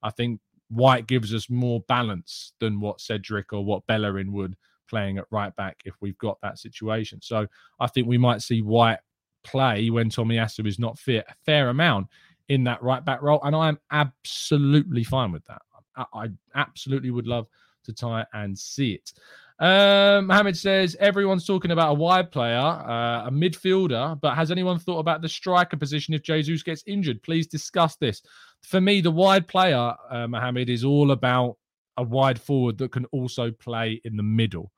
I 0.01 0.10
think 0.10 0.39
White 0.71 1.07
gives 1.07 1.34
us 1.34 1.49
more 1.49 1.81
balance 1.81 2.53
than 2.60 2.79
what 2.79 3.01
Cedric 3.01 3.53
or 3.53 3.63
what 3.63 3.86
Bellerin 3.88 4.31
would 4.31 4.55
playing 4.88 5.17
at 5.17 5.25
right 5.31 5.55
back 5.55 5.81
if 5.86 5.95
we've 6.01 6.17
got 6.17 6.39
that 6.41 6.60
situation. 6.60 7.19
So 7.21 7.47
I 7.79 7.88
think 7.88 8.07
we 8.07 8.17
might 8.17 8.41
see 8.41 8.62
White 8.62 8.99
play 9.43 9.89
when 9.89 10.10
Tomiyasu 10.10 10.67
is 10.67 10.79
not 10.79 10.99
fit 10.99 11.25
a 11.27 11.34
fair 11.45 11.69
amount 11.69 12.07
in 12.49 12.63
that 12.65 12.84
right 12.84 13.03
back 13.03 13.21
role. 13.21 13.41
And 13.43 13.55
I 13.55 13.69
am 13.69 13.79
absolutely 13.91 15.03
fine 15.03 15.31
with 15.31 15.45
that. 15.45 15.62
I, 15.95 16.05
I 16.13 16.27
absolutely 16.55 17.12
would 17.12 17.27
love 17.27 17.47
to 17.86 17.93
try 17.93 18.25
and 18.34 18.57
see 18.57 18.93
it. 18.93 19.13
Um, 19.60 20.25
Mohammed 20.25 20.57
says 20.57 20.97
everyone's 20.99 21.45
talking 21.45 21.69
about 21.69 21.91
a 21.91 21.93
wide 21.93 22.31
player, 22.31 22.57
uh, 22.57 23.27
a 23.27 23.29
midfielder, 23.31 24.19
but 24.19 24.34
has 24.34 24.49
anyone 24.49 24.79
thought 24.79 24.97
about 24.97 25.21
the 25.21 25.29
striker 25.29 25.77
position 25.77 26.15
if 26.15 26.23
Jesus 26.23 26.63
gets 26.63 26.84
injured? 26.88 27.21
Please 27.21 27.45
discuss 27.45 27.95
this. 27.95 28.23
For 28.62 28.80
me, 28.80 29.02
the 29.02 29.12
wide 29.12 29.47
player, 29.47 29.95
uh, 30.10 30.28
Mohammed, 30.28 30.69
is 30.69 30.84
all 30.84 31.12
about 31.12 31.58
a 31.97 32.04
wide 32.04 32.39
forward 32.39 32.78
that 32.78 32.91
can 32.91 33.06
also 33.06 33.52
play 33.52 34.02
in 34.06 34.15
the 34.15 34.24
middle. 34.24 34.71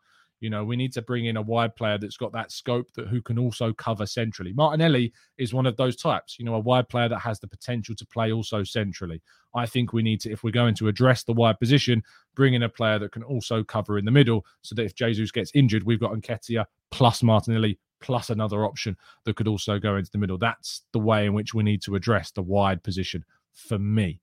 You 0.44 0.50
know, 0.50 0.66
we 0.66 0.76
need 0.76 0.92
to 0.94 1.02
bring 1.02 1.26
in 1.26 1.38
a 1.38 1.42
wide 1.42 1.74
player 1.74 1.98
that's 1.98 2.18
got 2.18 2.34
that 2.34 2.52
scope 2.52 2.92
that 2.96 3.08
who 3.08 3.22
can 3.22 3.40
also 3.40 3.72
cover 3.72 4.06
centrally. 4.06 4.52
Martinelli 4.52 5.14
is 5.38 5.54
one 5.54 5.66
of 5.66 5.78
those 5.78 5.96
types, 5.96 6.38
you 6.38 6.44
know, 6.44 6.56
a 6.56 6.60
wide 6.60 6.90
player 6.90 7.08
that 7.08 7.20
has 7.20 7.40
the 7.40 7.48
potential 7.48 7.96
to 7.96 8.06
play 8.06 8.34
also 8.34 8.62
centrally. 8.62 9.22
I 9.56 9.66
think 9.66 9.94
we 9.94 10.04
need 10.04 10.20
to, 10.22 10.32
if 10.32 10.44
we're 10.44 10.52
going 10.52 10.76
to 10.76 10.90
address 10.90 11.24
the 11.24 11.32
wide 11.32 11.60
position, 11.60 12.04
bring 12.36 12.56
in 12.56 12.64
a 12.64 12.68
player 12.68 13.00
that 13.00 13.14
can 13.14 13.24
also 13.24 13.64
cover 13.64 13.98
in 13.98 14.04
the 14.04 14.12
middle 14.12 14.46
so 14.64 14.76
that 14.76 14.84
if 14.84 14.96
Jesus 14.96 15.32
gets 15.32 15.52
injured, 15.54 15.84
we've 15.84 16.02
got 16.02 16.12
Nketiah 16.12 16.66
plus 16.92 17.24
Martinelli 17.24 17.80
plus 18.02 18.30
another 18.30 18.66
option 18.66 18.98
that 19.24 19.38
could 19.38 19.48
also 19.48 19.80
go 19.80 19.96
into 19.96 20.12
the 20.12 20.18
middle. 20.18 20.38
That's 20.38 20.82
the 20.92 21.00
way 21.00 21.26
in 21.26 21.34
which 21.34 21.54
we 21.54 21.64
need 21.64 21.82
to 21.84 21.96
address 21.96 22.32
the 22.32 22.42
wide 22.42 22.84
position 22.84 23.24
for 23.54 23.80
me. 23.80 24.20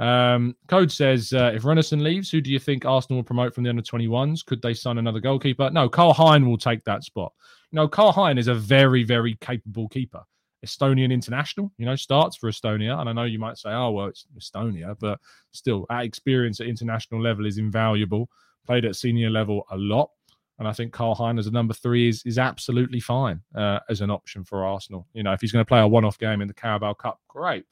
Um, 0.00 0.56
Code 0.68 0.90
says 0.90 1.32
uh, 1.32 1.52
if 1.54 1.62
Runarsson 1.62 2.02
leaves, 2.02 2.30
who 2.30 2.40
do 2.40 2.50
you 2.50 2.58
think 2.58 2.84
Arsenal 2.84 3.18
will 3.18 3.24
promote 3.24 3.54
from 3.54 3.64
the 3.64 3.70
under 3.70 3.82
21s? 3.82 4.44
Could 4.44 4.60
they 4.62 4.74
sign 4.74 4.98
another 4.98 5.20
goalkeeper? 5.20 5.70
No, 5.70 5.88
Karl 5.88 6.12
Hein 6.12 6.48
will 6.48 6.58
take 6.58 6.84
that 6.84 7.04
spot. 7.04 7.32
You 7.70 7.76
know, 7.76 7.88
Karl 7.88 8.12
Hein 8.12 8.38
is 8.38 8.48
a 8.48 8.54
very, 8.54 9.04
very 9.04 9.36
capable 9.40 9.88
keeper. 9.88 10.22
Estonian 10.64 11.12
international, 11.12 11.70
you 11.76 11.84
know, 11.84 11.96
starts 11.96 12.36
for 12.36 12.50
Estonia. 12.50 12.98
And 12.98 13.08
I 13.08 13.12
know 13.12 13.24
you 13.24 13.38
might 13.38 13.58
say, 13.58 13.70
oh, 13.70 13.90
well, 13.90 14.06
it's 14.06 14.26
Estonia, 14.38 14.96
but 14.98 15.20
still, 15.52 15.86
that 15.90 16.04
experience 16.04 16.60
at 16.60 16.66
international 16.66 17.22
level 17.22 17.46
is 17.46 17.58
invaluable. 17.58 18.28
Played 18.66 18.86
at 18.86 18.96
senior 18.96 19.28
level 19.28 19.66
a 19.70 19.76
lot. 19.76 20.10
And 20.58 20.66
I 20.66 20.72
think 20.72 20.92
Karl 20.92 21.14
Hein 21.14 21.38
as 21.38 21.46
a 21.46 21.50
number 21.50 21.74
three 21.74 22.08
is 22.08 22.22
is 22.24 22.38
absolutely 22.38 23.00
fine 23.00 23.42
uh, 23.54 23.80
as 23.90 24.00
an 24.00 24.10
option 24.10 24.44
for 24.44 24.64
Arsenal. 24.64 25.06
You 25.12 25.22
know, 25.22 25.32
if 25.32 25.40
he's 25.40 25.52
going 25.52 25.64
to 25.64 25.68
play 25.68 25.80
a 25.80 25.86
one 25.86 26.04
off 26.04 26.18
game 26.18 26.40
in 26.40 26.48
the 26.48 26.54
Carabao 26.54 26.94
Cup, 26.94 27.20
great 27.28 27.66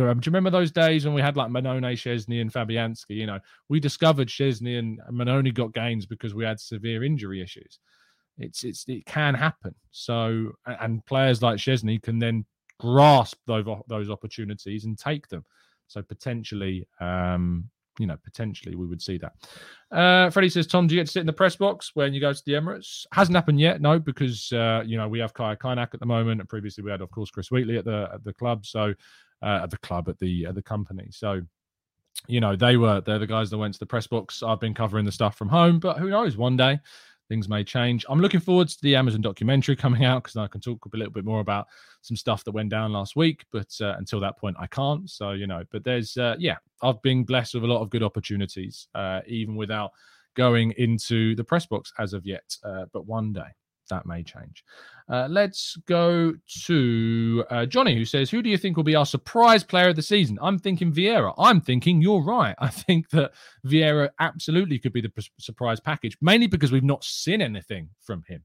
you 0.00 0.20
remember 0.26 0.50
those 0.50 0.72
days 0.72 1.04
when 1.04 1.14
we 1.14 1.22
had 1.22 1.36
like 1.36 1.50
Mannone, 1.50 1.82
Szczesny, 1.82 2.40
and 2.40 2.52
Fabianski? 2.52 3.10
You 3.10 3.26
know, 3.26 3.38
we 3.68 3.78
discovered 3.78 4.28
Szczesny 4.28 4.78
and 4.78 5.00
Mannone 5.10 5.54
got 5.54 5.72
gains 5.72 6.06
because 6.06 6.34
we 6.34 6.44
had 6.44 6.58
severe 6.58 7.04
injury 7.04 7.40
issues. 7.40 7.78
It's 8.38 8.64
it's 8.64 8.84
it 8.88 9.06
can 9.06 9.34
happen. 9.34 9.74
So 9.92 10.52
and 10.66 11.04
players 11.06 11.42
like 11.42 11.58
Szczesny 11.58 12.02
can 12.02 12.18
then 12.18 12.44
grasp 12.80 13.38
those 13.46 13.64
those 13.88 14.10
opportunities 14.10 14.84
and 14.84 14.98
take 14.98 15.28
them. 15.28 15.44
So 15.86 16.02
potentially, 16.02 16.88
um, 17.00 17.68
you 17.98 18.06
know, 18.06 18.16
potentially 18.24 18.74
we 18.74 18.86
would 18.86 19.00
see 19.00 19.18
that. 19.18 19.32
Uh, 19.96 20.30
Freddie 20.30 20.48
says, 20.48 20.66
Tom, 20.66 20.88
do 20.88 20.94
you 20.94 21.00
get 21.00 21.06
to 21.06 21.12
sit 21.12 21.20
in 21.20 21.26
the 21.26 21.32
press 21.32 21.54
box 21.54 21.92
when 21.94 22.12
you 22.12 22.20
go 22.20 22.32
to 22.32 22.42
the 22.46 22.54
Emirates? 22.54 23.06
Hasn't 23.12 23.36
happened 23.36 23.60
yet, 23.60 23.80
no, 23.80 24.00
because 24.00 24.50
uh, 24.52 24.82
you 24.84 24.96
know 24.96 25.08
we 25.08 25.20
have 25.20 25.34
Kaya 25.34 25.56
Kaynak 25.56 25.94
at 25.94 26.00
the 26.00 26.06
moment, 26.06 26.40
and 26.40 26.48
previously 26.48 26.82
we 26.82 26.90
had, 26.90 27.00
of 27.00 27.10
course, 27.12 27.30
Chris 27.30 27.52
Wheatley 27.52 27.76
at 27.76 27.84
the 27.84 28.08
at 28.12 28.24
the 28.24 28.32
club. 28.32 28.66
So 28.66 28.94
uh, 29.42 29.60
at 29.62 29.70
the 29.70 29.78
club 29.78 30.08
at 30.08 30.18
the 30.18 30.46
at 30.46 30.54
the 30.54 30.62
company. 30.62 31.08
So 31.10 31.42
you 32.26 32.40
know 32.40 32.56
they 32.56 32.76
were 32.76 33.00
they're 33.00 33.18
the 33.18 33.26
guys 33.26 33.50
that 33.50 33.58
went 33.58 33.74
to 33.74 33.80
the 33.80 33.86
press 33.86 34.06
box. 34.06 34.42
I've 34.42 34.60
been 34.60 34.74
covering 34.74 35.04
the 35.04 35.12
stuff 35.12 35.36
from 35.36 35.48
home, 35.48 35.78
but 35.78 35.98
who 35.98 36.10
knows? 36.10 36.36
One 36.36 36.56
day 36.56 36.78
things 37.28 37.48
may 37.48 37.64
change. 37.64 38.04
I'm 38.08 38.20
looking 38.20 38.40
forward 38.40 38.68
to 38.68 38.78
the 38.82 38.96
Amazon 38.96 39.20
documentary 39.20 39.76
coming 39.84 40.04
out 40.04 40.22
because 40.22 40.36
I 40.36 40.46
can 40.46 40.60
talk 40.60 40.84
a 40.84 40.96
little 40.96 41.12
bit 41.12 41.24
more 41.24 41.40
about 41.40 41.66
some 42.02 42.16
stuff 42.16 42.44
that 42.44 42.52
went 42.52 42.70
down 42.70 42.92
last 42.92 43.16
week. 43.16 43.44
But 43.50 43.72
uh, 43.80 43.94
until 43.98 44.20
that 44.20 44.38
point, 44.38 44.56
I 44.58 44.66
can't. 44.66 45.08
So 45.08 45.32
you 45.32 45.46
know, 45.46 45.62
but 45.70 45.84
there's 45.84 46.16
uh, 46.16 46.36
yeah, 46.38 46.56
I've 46.82 47.00
been 47.02 47.24
blessed 47.24 47.54
with 47.54 47.64
a 47.64 47.68
lot 47.68 47.82
of 47.82 47.90
good 47.90 48.02
opportunities, 48.02 48.88
uh, 48.94 49.20
even 49.26 49.56
without 49.56 49.90
going 50.34 50.72
into 50.72 51.34
the 51.36 51.44
press 51.44 51.66
box 51.66 51.92
as 51.98 52.12
of 52.12 52.26
yet. 52.26 52.56
Uh, 52.64 52.84
but 52.92 53.06
one 53.06 53.32
day 53.32 53.48
that 53.90 54.06
may 54.06 54.22
change. 54.22 54.64
Uh, 55.08 55.28
let's 55.30 55.76
go 55.86 56.32
to 56.64 57.44
uh, 57.50 57.66
Johnny, 57.66 57.96
who 57.96 58.04
says, 58.04 58.30
Who 58.30 58.42
do 58.42 58.48
you 58.48 58.56
think 58.56 58.76
will 58.76 58.84
be 58.84 58.94
our 58.94 59.06
surprise 59.06 59.62
player 59.62 59.88
of 59.88 59.96
the 59.96 60.02
season? 60.02 60.38
I'm 60.40 60.58
thinking 60.58 60.92
Vieira. 60.92 61.34
I'm 61.38 61.60
thinking 61.60 62.00
you're 62.00 62.22
right. 62.22 62.54
I 62.58 62.68
think 62.68 63.10
that 63.10 63.32
Vieira 63.66 64.10
absolutely 64.20 64.78
could 64.78 64.92
be 64.92 65.00
the 65.00 65.12
surprise 65.38 65.80
package, 65.80 66.16
mainly 66.20 66.46
because 66.46 66.72
we've 66.72 66.84
not 66.84 67.04
seen 67.04 67.42
anything 67.42 67.90
from 68.00 68.22
him. 68.26 68.44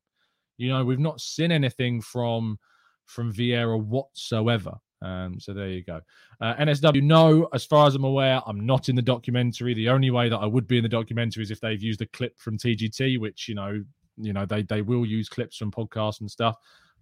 You 0.58 0.70
know, 0.70 0.84
we've 0.84 1.00
not 1.00 1.22
seen 1.22 1.52
anything 1.52 2.02
from 2.02 2.60
from 3.06 3.34
Vieira 3.34 3.82
whatsoever. 3.82 4.78
Um, 5.02 5.40
so 5.40 5.54
there 5.54 5.70
you 5.70 5.84
go. 5.84 6.02
Uh, 6.42 6.56
NSW, 6.56 7.02
no, 7.02 7.48
as 7.54 7.66
far 7.66 7.88
as 7.88 7.96
I'm 7.96 8.04
aware, 8.04 8.42
I'm 8.46 8.66
not 8.66 8.90
in 8.90 8.96
the 8.96 9.02
documentary. 9.02 9.74
The 9.74 9.90
only 9.90 10.12
way 10.12 10.30
that 10.30 10.38
I 10.38 10.46
would 10.46 10.68
be 10.68 10.78
in 10.78 10.84
the 10.84 10.90
documentary 10.90 11.44
is 11.44 11.52
if 11.52 11.62
they've 11.62 11.82
used 11.82 12.02
a 12.02 12.06
clip 12.08 12.38
from 12.38 12.58
TGT, 12.58 13.20
which, 13.20 13.48
you 13.48 13.56
know, 13.56 13.84
you 14.20 14.34
know 14.34 14.46
they 14.46 14.64
they 14.64 14.82
will 14.82 15.06
use 15.06 15.30
clips 15.30 15.58
from 15.58 15.72
podcasts 15.72 16.22
and 16.22 16.30
stuff. 16.30 16.58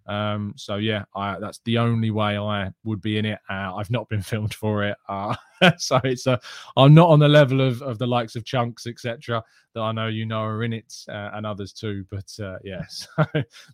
Um, 0.08 0.54
so 0.56 0.76
yeah, 0.76 1.04
I, 1.14 1.38
that's 1.38 1.60
the 1.66 1.76
only 1.76 2.10
way 2.10 2.38
I 2.38 2.70
would 2.82 3.02
be 3.02 3.18
in 3.18 3.26
it. 3.26 3.38
Uh, 3.50 3.74
I've 3.76 3.90
not 3.90 4.08
been 4.08 4.22
filmed 4.32 4.54
for 4.54 4.84
it, 4.84 4.96
uh, 5.08 5.34
so 5.76 6.00
it's 6.02 6.26
uh, 6.26 6.38
I'm 6.76 6.94
not 6.94 7.10
on 7.10 7.18
the 7.18 7.28
level 7.28 7.60
of, 7.60 7.82
of 7.82 7.98
the 7.98 8.06
likes 8.06 8.34
of 8.34 8.44
Chunks 8.44 8.86
etc. 8.86 9.42
That 9.74 9.80
I 9.80 9.92
know 9.92 10.06
you 10.06 10.24
know 10.24 10.40
are 10.40 10.64
in 10.64 10.72
it 10.72 10.94
uh, 11.08 11.30
and 11.34 11.44
others 11.44 11.72
too. 11.74 12.06
But 12.10 12.32
uh, 12.42 12.56
yes, 12.64 13.06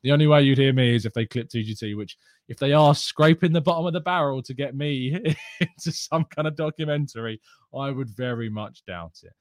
the 0.02 0.10
only 0.10 0.26
way 0.26 0.42
you'd 0.42 0.58
hear 0.58 0.72
me 0.72 0.94
is 0.94 1.06
if 1.06 1.14
they 1.14 1.24
clip 1.24 1.48
TGT, 1.48 1.96
which 1.96 2.18
if 2.48 2.58
they 2.58 2.72
are 2.72 2.94
scraping 2.94 3.52
the 3.52 3.60
bottom 3.60 3.86
of 3.86 3.92
the 3.92 4.00
barrel 4.00 4.42
to 4.42 4.54
get 4.54 4.74
me 4.74 5.36
into 5.60 5.92
some 5.92 6.24
kind 6.24 6.48
of 6.48 6.56
documentary, 6.56 7.40
I 7.74 7.90
would 7.90 8.10
very 8.10 8.48
much 8.50 8.84
doubt 8.86 9.20
it. 9.22 9.32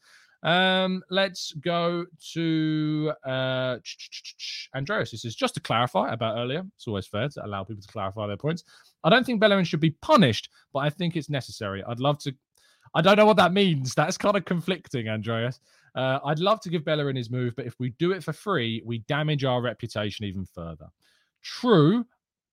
Um, 0.43 1.01
let's 1.09 1.53
go 1.53 2.05
to 2.33 3.13
uh, 3.25 3.77
Andreas. 4.75 5.11
This 5.11 5.25
is 5.25 5.35
just 5.35 5.53
to 5.55 5.61
clarify 5.61 6.11
about 6.11 6.37
earlier. 6.37 6.63
It's 6.75 6.87
always 6.87 7.07
fair 7.07 7.29
to 7.29 7.45
allow 7.45 7.63
people 7.63 7.81
to 7.81 7.87
clarify 7.87 8.27
their 8.27 8.37
points. 8.37 8.63
I 9.03 9.09
don't 9.09 9.25
think 9.25 9.39
Bellerin 9.39 9.65
should 9.65 9.79
be 9.79 9.91
punished, 9.91 10.49
but 10.73 10.79
I 10.79 10.89
think 10.89 11.15
it's 11.15 11.29
necessary. 11.29 11.83
I'd 11.87 11.99
love 11.99 12.19
to. 12.19 12.35
I 12.93 13.01
don't 13.01 13.17
know 13.17 13.25
what 13.25 13.37
that 13.37 13.53
means. 13.53 13.93
That's 13.95 14.17
kind 14.17 14.35
of 14.35 14.45
conflicting, 14.45 15.07
Andreas. 15.07 15.59
Uh, 15.95 16.19
I'd 16.25 16.39
love 16.39 16.59
to 16.61 16.69
give 16.69 16.83
Bellerin 16.83 17.15
his 17.15 17.29
move, 17.29 17.55
but 17.55 17.65
if 17.65 17.75
we 17.79 17.91
do 17.91 18.11
it 18.11 18.23
for 18.23 18.33
free, 18.33 18.81
we 18.85 18.99
damage 18.99 19.45
our 19.45 19.61
reputation 19.61 20.25
even 20.25 20.45
further. 20.45 20.87
True. 21.41 22.05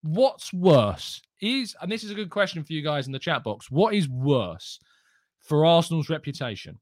What's 0.02 0.52
worse 0.52 1.20
is, 1.40 1.74
and 1.80 1.90
this 1.90 2.04
is 2.04 2.10
a 2.10 2.14
good 2.14 2.30
question 2.30 2.62
for 2.62 2.72
you 2.72 2.82
guys 2.82 3.06
in 3.06 3.12
the 3.12 3.18
chat 3.18 3.42
box. 3.42 3.70
What 3.70 3.94
is 3.94 4.08
worse 4.08 4.78
for 5.40 5.66
Arsenal's 5.66 6.08
reputation? 6.08 6.78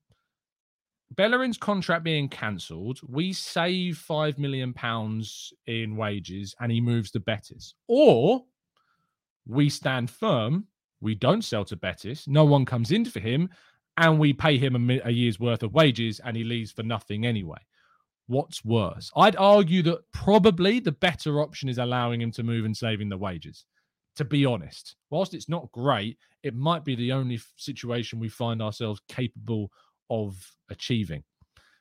Bellerin's 1.16 1.59
contract 1.59 2.05
being 2.05 2.29
cancelled, 2.29 3.01
we 3.09 3.33
save 3.33 3.99
five 3.99 4.38
million 4.38 4.73
pounds 4.73 5.53
in 5.66 5.97
wages, 5.97 6.55
and 6.61 6.71
he 6.71 6.81
moves 6.81 7.11
to 7.12 7.21
Betis, 7.21 7.75
or 7.87 8.44
we 9.47 9.68
stand 9.68 10.11
firm. 10.11 10.66
We 11.01 11.14
don't 11.14 11.42
sell 11.42 11.64
to 11.66 11.77
Betis. 11.77 12.29
No 12.29 12.44
one 12.44 12.64
comes 12.64 12.92
in 12.92 13.05
for 13.05 13.21
him, 13.21 13.49
and 13.97 14.18
we 14.18 14.33
pay 14.33 14.59
him 14.59 14.90
a, 14.90 15.01
a 15.05 15.11
year's 15.11 15.40
worth 15.40 15.62
of 15.62 15.75
wages, 15.75 16.21
and 16.25 16.37
he 16.37 16.44
leaves 16.44 16.73
for 16.73 16.83
nothing 16.83 17.25
anyway. 17.25 17.59
What's 18.27 18.64
worse? 18.64 19.11
I'd 19.16 19.37
argue 19.37 19.83
that 19.85 20.01
probably 20.12 20.81
the 20.81 20.92
better 20.92 21.40
option 21.40 21.68
is 21.68 21.79
allowing 21.79 22.21
him 22.21 22.31
to 22.33 22.42
move 22.42 22.66
and 22.66 22.77
saving 22.77 23.09
the 23.09 23.16
wages. 23.16 23.64
To 24.16 24.25
be 24.25 24.44
honest, 24.44 24.97
whilst 25.11 25.33
it's 25.33 25.49
not 25.49 25.73
great, 25.73 26.18
it 26.42 26.55
might 26.55 26.85
be 26.85 26.94
the 26.94 27.12
only 27.12 27.40
situation 27.57 28.18
we 28.18 28.29
find 28.29 28.61
ourselves 28.61 29.01
capable 29.09 29.71
of 30.11 30.37
achieving. 30.71 31.23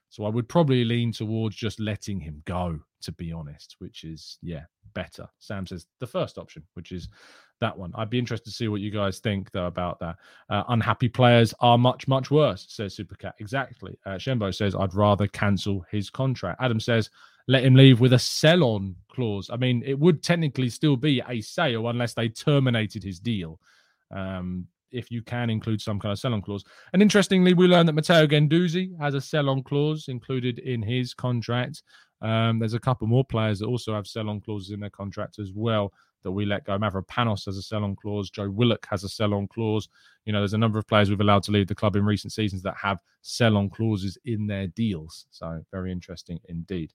So 0.09 0.25
I 0.25 0.29
would 0.29 0.47
probably 0.47 0.85
lean 0.85 1.11
towards 1.11 1.55
just 1.55 1.79
letting 1.79 2.19
him 2.19 2.41
go, 2.45 2.79
to 3.01 3.11
be 3.11 3.31
honest, 3.31 3.75
which 3.79 4.03
is, 4.03 4.37
yeah, 4.41 4.63
better. 4.93 5.27
Sam 5.39 5.67
says 5.67 5.85
the 5.99 6.07
first 6.07 6.37
option, 6.37 6.63
which 6.75 6.91
is 6.91 7.09
that 7.59 7.77
one. 7.77 7.91
I'd 7.95 8.09
be 8.09 8.19
interested 8.19 8.49
to 8.49 8.55
see 8.55 8.69
what 8.69 8.81
you 8.81 8.89
guys 8.89 9.19
think, 9.19 9.51
though, 9.51 9.65
about 9.65 9.99
that. 9.99 10.15
Uh, 10.49 10.63
unhappy 10.69 11.09
players 11.09 11.53
are 11.59 11.77
much, 11.77 12.07
much 12.07 12.31
worse, 12.31 12.65
says 12.69 12.95
Supercat. 12.95 13.33
Exactly. 13.39 13.97
Uh, 14.05 14.11
Shembo 14.11 14.55
says, 14.55 14.75
I'd 14.75 14.93
rather 14.93 15.27
cancel 15.27 15.85
his 15.91 16.09
contract. 16.09 16.61
Adam 16.61 16.79
says, 16.79 17.09
let 17.49 17.63
him 17.63 17.75
leave 17.75 17.99
with 17.99 18.13
a 18.13 18.19
sell 18.19 18.63
on 18.63 18.95
clause. 19.09 19.49
I 19.51 19.57
mean, 19.57 19.83
it 19.85 19.97
would 19.99 20.23
technically 20.23 20.69
still 20.69 20.95
be 20.95 21.21
a 21.27 21.41
sale 21.41 21.89
unless 21.89 22.13
they 22.13 22.29
terminated 22.29 23.03
his 23.03 23.19
deal. 23.19 23.59
Um, 24.15 24.67
if 24.91 25.11
you 25.11 25.21
can 25.21 25.49
include 25.49 25.81
some 25.81 25.99
kind 25.99 26.11
of 26.11 26.19
sell-on 26.19 26.41
clause. 26.41 26.63
And 26.93 27.01
interestingly, 27.01 27.53
we 27.53 27.67
learned 27.67 27.89
that 27.89 27.93
Matteo 27.93 28.27
Guendouzi 28.27 28.97
has 28.99 29.13
a 29.13 29.21
sell-on 29.21 29.63
clause 29.63 30.07
included 30.07 30.59
in 30.59 30.81
his 30.81 31.13
contract. 31.13 31.83
Um, 32.21 32.59
there's 32.59 32.73
a 32.73 32.79
couple 32.79 33.07
more 33.07 33.25
players 33.25 33.59
that 33.59 33.67
also 33.67 33.93
have 33.93 34.07
sell-on 34.07 34.41
clauses 34.41 34.71
in 34.71 34.79
their 34.79 34.89
contract 34.89 35.39
as 35.39 35.51
well 35.53 35.93
that 36.23 36.31
we 36.31 36.45
let 36.45 36.65
go. 36.65 36.77
Mavropanos 36.77 37.45
has 37.45 37.57
a 37.57 37.61
sell-on 37.61 37.95
clause. 37.95 38.29
Joe 38.29 38.49
Willock 38.49 38.85
has 38.89 39.03
a 39.03 39.09
sell-on 39.09 39.47
clause. 39.47 39.87
You 40.25 40.33
know, 40.33 40.39
there's 40.39 40.53
a 40.53 40.57
number 40.57 40.79
of 40.79 40.87
players 40.87 41.09
we've 41.09 41.21
allowed 41.21 41.43
to 41.43 41.51
leave 41.51 41.67
the 41.67 41.75
club 41.75 41.95
in 41.95 42.05
recent 42.05 42.33
seasons 42.33 42.63
that 42.63 42.75
have 42.81 42.99
sell-on 43.21 43.69
clauses 43.69 44.17
in 44.25 44.47
their 44.47 44.67
deals. 44.67 45.25
So 45.29 45.63
very 45.71 45.91
interesting 45.91 46.39
indeed. 46.49 46.91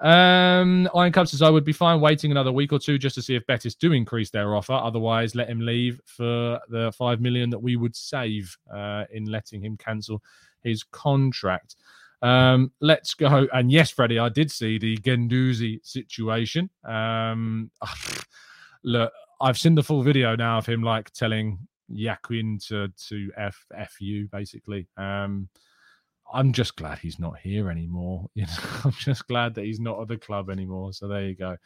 Um, 0.00 0.88
Iron 0.94 1.12
Cup 1.12 1.28
says 1.28 1.42
I 1.42 1.50
would 1.50 1.64
be 1.64 1.72
fine 1.72 2.00
waiting 2.00 2.30
another 2.30 2.52
week 2.52 2.72
or 2.72 2.78
two 2.78 2.98
just 2.98 3.14
to 3.14 3.22
see 3.22 3.34
if 3.36 3.46
Betis 3.46 3.74
do 3.74 3.92
increase 3.92 4.30
their 4.30 4.54
offer. 4.54 4.72
Otherwise, 4.72 5.34
let 5.34 5.48
him 5.48 5.60
leave 5.60 6.00
for 6.04 6.60
the 6.68 6.92
five 6.96 7.20
million 7.20 7.50
that 7.50 7.58
we 7.58 7.76
would 7.76 7.94
save 7.94 8.56
uh, 8.72 9.04
in 9.12 9.26
letting 9.26 9.62
him 9.62 9.76
cancel 9.76 10.22
his 10.62 10.82
contract. 10.82 11.76
Um, 12.22 12.72
let's 12.80 13.14
go. 13.14 13.48
And 13.52 13.70
yes, 13.70 13.90
Freddie, 13.90 14.18
I 14.18 14.28
did 14.28 14.50
see 14.50 14.78
the 14.78 14.96
Guendouzi 14.98 15.84
situation. 15.84 16.70
Um, 16.84 17.70
look, 18.84 19.12
I've 19.40 19.58
seen 19.58 19.74
the 19.74 19.82
full 19.82 20.02
video 20.02 20.36
now 20.36 20.58
of 20.58 20.66
him 20.66 20.82
like 20.82 21.10
telling 21.10 21.58
Joaquin 21.88 22.58
to 22.68 22.88
to 23.08 23.30
f 23.36 23.66
f 23.74 24.00
you 24.00 24.28
basically. 24.28 24.88
Um, 24.96 25.48
I'm 26.32 26.52
just 26.52 26.76
glad 26.76 26.98
he's 26.98 27.18
not 27.18 27.38
here 27.38 27.70
anymore. 27.70 28.28
You 28.34 28.46
know, 28.46 28.80
I'm 28.84 28.92
just 28.92 29.26
glad 29.28 29.54
that 29.54 29.64
he's 29.64 29.80
not 29.80 30.00
at 30.00 30.08
the 30.08 30.16
club 30.16 30.50
anymore. 30.50 30.92
So 30.92 31.08
there 31.08 31.26
you 31.26 31.34
go. 31.34 31.56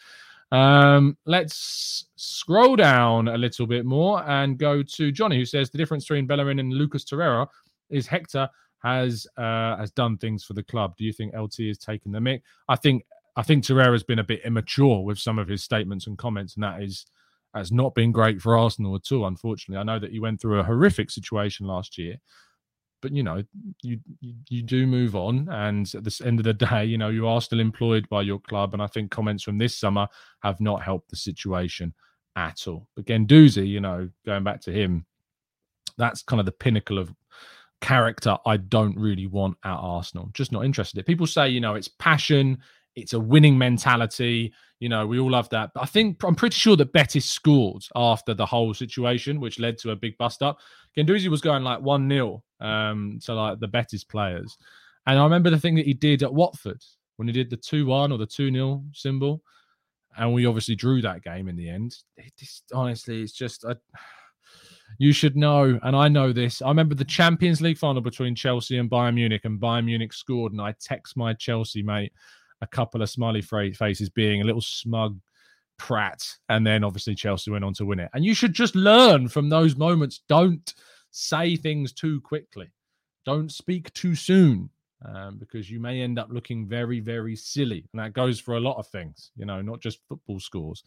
Um, 0.53 1.17
let's 1.27 2.07
scroll 2.17 2.77
down 2.77 3.29
a 3.29 3.37
little 3.37 3.67
bit 3.67 3.85
more 3.85 4.23
and 4.29 4.59
go 4.59 4.83
to 4.83 5.13
Johnny, 5.13 5.37
who 5.37 5.45
says 5.45 5.71
the 5.71 5.79
difference 5.79 6.05
between 6.05 6.27
Bellerin 6.27 6.59
and 6.59 6.73
Lucas 6.73 7.05
Torreira 7.05 7.47
is 7.91 8.07
Hector 8.07 8.49
has 8.83 9.27
uh, 9.37 9.77
has 9.77 9.91
done 9.91 10.17
things 10.19 10.45
for 10.45 10.53
the 10.53 10.63
club. 10.63 10.95
Do 10.97 11.05
you 11.05 11.13
think 11.13 11.35
LT 11.35 11.67
has 11.67 11.79
taken 11.79 12.13
the 12.13 12.21
mic? 12.21 12.43
I 12.69 12.77
think 12.77 13.05
I 13.37 13.43
think 13.43 13.65
Torreira's 13.65 14.05
been 14.05 14.21
a 14.21 14.25
bit 14.25 14.43
immature 14.45 15.05
with 15.05 15.19
some 15.19 15.39
of 15.39 15.49
his 15.49 15.63
statements 15.63 16.07
and 16.07 16.17
comments, 16.17 16.55
and 16.55 16.65
that 16.65 16.83
is 16.83 17.07
has 17.55 17.73
not 17.73 17.95
been 17.95 18.13
great 18.13 18.41
for 18.41 18.57
Arsenal 18.57 18.95
at 18.95 19.11
all. 19.13 19.27
Unfortunately, 19.27 19.81
I 19.81 19.85
know 19.85 19.99
that 19.99 20.13
he 20.13 20.21
went 20.21 20.41
through 20.41 20.61
a 20.61 20.65
horrific 20.65 21.11
situation 21.11 21.67
last 21.67 21.99
year, 21.99 22.17
but 23.03 23.13
you 23.13 23.23
know 23.23 23.43
you, 23.83 23.99
you, 24.49 24.63
do 24.63 24.87
move 24.87 25.15
on 25.15 25.49
and 25.51 25.95
at 25.95 26.05
the 26.05 26.23
end 26.25 26.41
of 26.41 26.45
the 26.45 26.55
day 26.55 26.85
you 26.85 26.99
know 26.99 27.09
you 27.09 27.27
are 27.27 27.41
still 27.41 27.61
employed 27.61 28.09
by 28.09 28.23
your 28.23 28.39
club 28.41 28.73
and 28.73 28.83
i 28.83 28.87
think 28.87 29.11
comments 29.11 29.43
from 29.43 29.59
this 29.59 29.77
summer 29.77 30.09
have 30.43 30.61
not 30.61 30.83
helped 30.83 31.11
the 31.11 31.17
situation 31.17 31.93
at 32.37 32.67
all 32.67 32.89
but 32.97 33.07
Guendouzi, 33.07 33.67
you 33.67 33.81
know 33.81 34.09
going 34.25 34.45
back 34.45 34.61
to 34.63 34.73
him 34.73 35.07
that's 35.99 36.23
kind 36.23 36.41
of 36.41 36.47
the 36.47 36.53
pinnacle 36.53 36.99
of 36.99 37.13
character 37.81 38.37
i 38.47 38.57
don't 38.57 38.99
really 38.99 39.27
want 39.27 39.57
at 39.65 39.77
arsenal 39.77 40.31
just 40.33 40.53
not 40.53 40.65
interested 40.65 41.05
people 41.07 41.27
say 41.27 41.49
you 41.49 41.61
know 41.61 41.75
it's 41.75 41.89
passion 41.89 42.59
it's 42.97 43.13
a 43.13 43.21
winning 43.21 43.57
mentality. 43.57 44.53
You 44.81 44.89
know, 44.89 45.07
we 45.07 45.19
all 45.19 45.31
love 45.31 45.49
that. 45.51 45.71
But 45.75 45.83
I 45.83 45.87
think 45.87 46.23
I'm 46.25 46.35
pretty 46.35 46.55
sure 46.55 46.77
that 46.77 46.93
Betis 46.93 47.27
scored 47.27 47.85
after 47.95 48.35
the 48.35 48.47
whole 48.47 48.75
situation, 48.75 49.39
which 49.39 49.61
led 49.61 49.79
to 49.79 49.91
a 49.91 49.97
big 49.97 50.17
bust 50.19 50.43
up. 50.43 50.59
Guendouzi 50.97 51.29
was 51.29 51.43
going 51.43 51.63
like 51.63 51.81
1 51.81 52.09
0 52.09 52.43
um, 52.61 53.19
to 53.25 53.35
like 53.35 53.61
the 53.61 53.69
Betis 53.69 54.05
players. 54.05 54.57
And 55.07 55.19
I 55.19 55.25
remember 55.25 55.51
the 55.51 55.61
thing 55.61 55.77
that 55.77 55.87
he 55.87 55.95
did 55.95 56.23
at 56.23 56.33
Watford 56.33 56.83
when 57.17 57.29
he 57.29 57.33
did 57.33 57.51
the 57.51 57.57
2 57.57 57.87
1 57.87 58.13
or 58.13 58.19
the 58.19 58.27
2 58.27 58.53
0 58.53 58.85
symbol. 58.93 59.43
And 60.19 60.33
we 60.33 60.47
obviously 60.47 60.75
drew 60.75 61.03
that 61.03 61.23
game 61.23 61.49
in 61.49 61.57
the 61.57 61.69
end. 61.69 61.95
It 62.17 62.33
just, 62.39 62.65
honestly, 62.73 63.23
it's 63.23 63.33
just. 63.33 63.65
A, 63.65 63.77
you 64.99 65.13
should 65.13 65.37
know, 65.37 65.79
and 65.83 65.97
I 65.97 66.09
know 66.09 66.33
this. 66.33 66.63
I 66.63 66.69
remember 66.69 66.95
the 66.95 67.05
Champions 67.05 67.61
League 67.61 67.77
final 67.77 68.01
between 68.01 68.35
Chelsea 68.35 68.79
and 68.79 68.89
Bayern 68.89 69.15
Munich, 69.15 69.45
and 69.45 69.61
Bayern 69.61 69.85
Munich 69.85 70.13
scored, 70.13 70.53
and 70.53 70.61
I 70.61 70.75
text 70.81 71.17
my 71.17 71.35
Chelsea 71.35 71.83
mate 71.83 72.13
a 72.63 72.67
couple 72.67 73.03
of 73.03 73.11
smiley 73.11 73.43
faces 73.43 74.09
being 74.09 74.41
a 74.41 74.45
little 74.45 74.61
smug 74.61 75.19
prat. 75.79 76.27
And 76.49 76.67
then 76.67 76.85
obviously 76.85 77.15
Chelsea 77.15 77.51
went 77.51 77.65
on 77.65 77.75
to 77.75 77.85
win 77.85 78.01
it. 78.01 78.11
And 78.15 78.25
you 78.25 78.35
should 78.35 78.55
just 78.55 78.75
learn 78.75 79.29
from 79.29 79.49
those 79.49 79.77
moments. 79.77 80.23
Don't 80.29 80.73
say 81.11 81.57
things 81.57 81.93
too 81.93 82.21
quickly, 82.21 82.71
don't 83.25 83.51
speak 83.51 83.93
too 83.93 84.15
soon. 84.15 84.71
Um, 85.05 85.37
because 85.37 85.71
you 85.71 85.79
may 85.79 86.01
end 86.01 86.19
up 86.19 86.29
looking 86.31 86.67
very, 86.67 87.01
very 87.01 87.37
silly. 87.37 87.85
And 87.93 88.01
that 88.01 88.15
goes 88.15 88.41
for 88.41 88.57
a 88.57 88.61
lot 88.61 88.79
of 88.79 88.87
things, 88.87 89.31
you 89.37 89.45
know, 89.45 89.61
not 89.61 89.79
just 89.79 90.01
football 90.09 90.41
scores. 90.41 90.83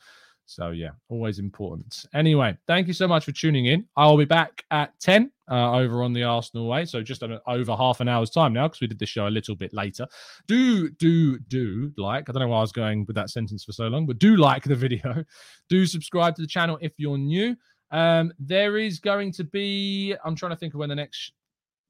So 0.50 0.72
yeah, 0.72 0.90
always 1.10 1.38
important. 1.38 2.08
Anyway, 2.16 2.58
thank 2.66 2.88
you 2.88 2.94
so 2.94 3.08
much 3.08 3.24
for 3.24 3.32
tuning 3.32 3.68
in. 3.68 3.86
I'll 3.96 4.18
be 4.18 4.26
back 4.26 4.66
at 4.72 5.00
10 5.00 5.32
uh, 5.50 5.74
over 5.74 6.02
on 6.02 6.12
the 6.12 6.24
Arsenal 6.24 6.68
way. 6.68 6.86
So 6.86 7.04
just 7.04 7.22
over 7.22 7.76
half 7.76 8.00
an 8.00 8.10
hour's 8.10 8.32
time 8.32 8.52
now 8.54 8.68
because 8.68 8.82
we 8.82 8.88
did 8.88 8.98
the 8.98 9.06
show 9.06 9.28
a 9.28 9.30
little 9.30 9.56
bit 9.56 9.76
later. 9.76 10.08
Do, 10.48 10.90
do, 10.90 11.38
do 11.38 11.94
like, 11.98 12.28
I 12.28 12.32
don't 12.32 12.42
know 12.42 12.48
why 12.48 12.58
I 12.58 12.62
was 12.62 12.72
going 12.72 13.06
with 13.06 13.16
that 13.16 13.30
sentence 13.30 13.64
for 13.64 13.74
so 13.74 13.90
long, 13.90 14.08
but 14.08 14.18
do 14.18 14.38
like 14.38 14.64
the 14.64 14.76
video. 14.88 15.24
Do 15.70 15.86
subscribe 15.86 16.36
to 16.38 16.42
the 16.42 16.48
channel 16.48 16.80
if 16.82 16.94
you're 16.98 17.20
new. 17.20 17.56
Um, 17.92 18.34
there 18.40 18.78
is 18.78 19.00
going 19.00 19.32
to 19.34 19.44
be, 19.44 20.16
I'm 20.24 20.36
trying 20.36 20.52
to 20.52 20.56
think 20.56 20.74
of 20.74 20.80
when 20.80 20.90
the 20.90 20.96
next 20.96 21.34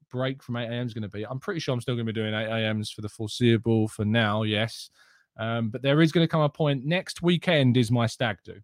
break 0.09 0.41
from 0.41 0.55
8 0.55 0.65
a.m. 0.65 0.87
is 0.87 0.93
going 0.93 1.03
to 1.03 1.09
be. 1.09 1.25
I'm 1.25 1.39
pretty 1.39 1.59
sure 1.59 1.73
I'm 1.73 1.81
still 1.81 1.95
going 1.95 2.05
to 2.05 2.13
be 2.13 2.19
doing 2.19 2.33
8 2.33 2.45
a.m.s 2.45 2.89
for 2.89 3.01
the 3.01 3.09
foreseeable 3.09 3.87
for 3.87 4.05
now, 4.05 4.43
yes. 4.43 4.89
Um, 5.37 5.69
but 5.69 5.81
there 5.81 6.01
is 6.01 6.11
going 6.11 6.25
to 6.25 6.31
come 6.31 6.41
a 6.41 6.49
point 6.49 6.85
next 6.85 7.21
weekend 7.21 7.77
is 7.77 7.91
my 7.91 8.07
stag 8.07 8.37
do. 8.43 8.55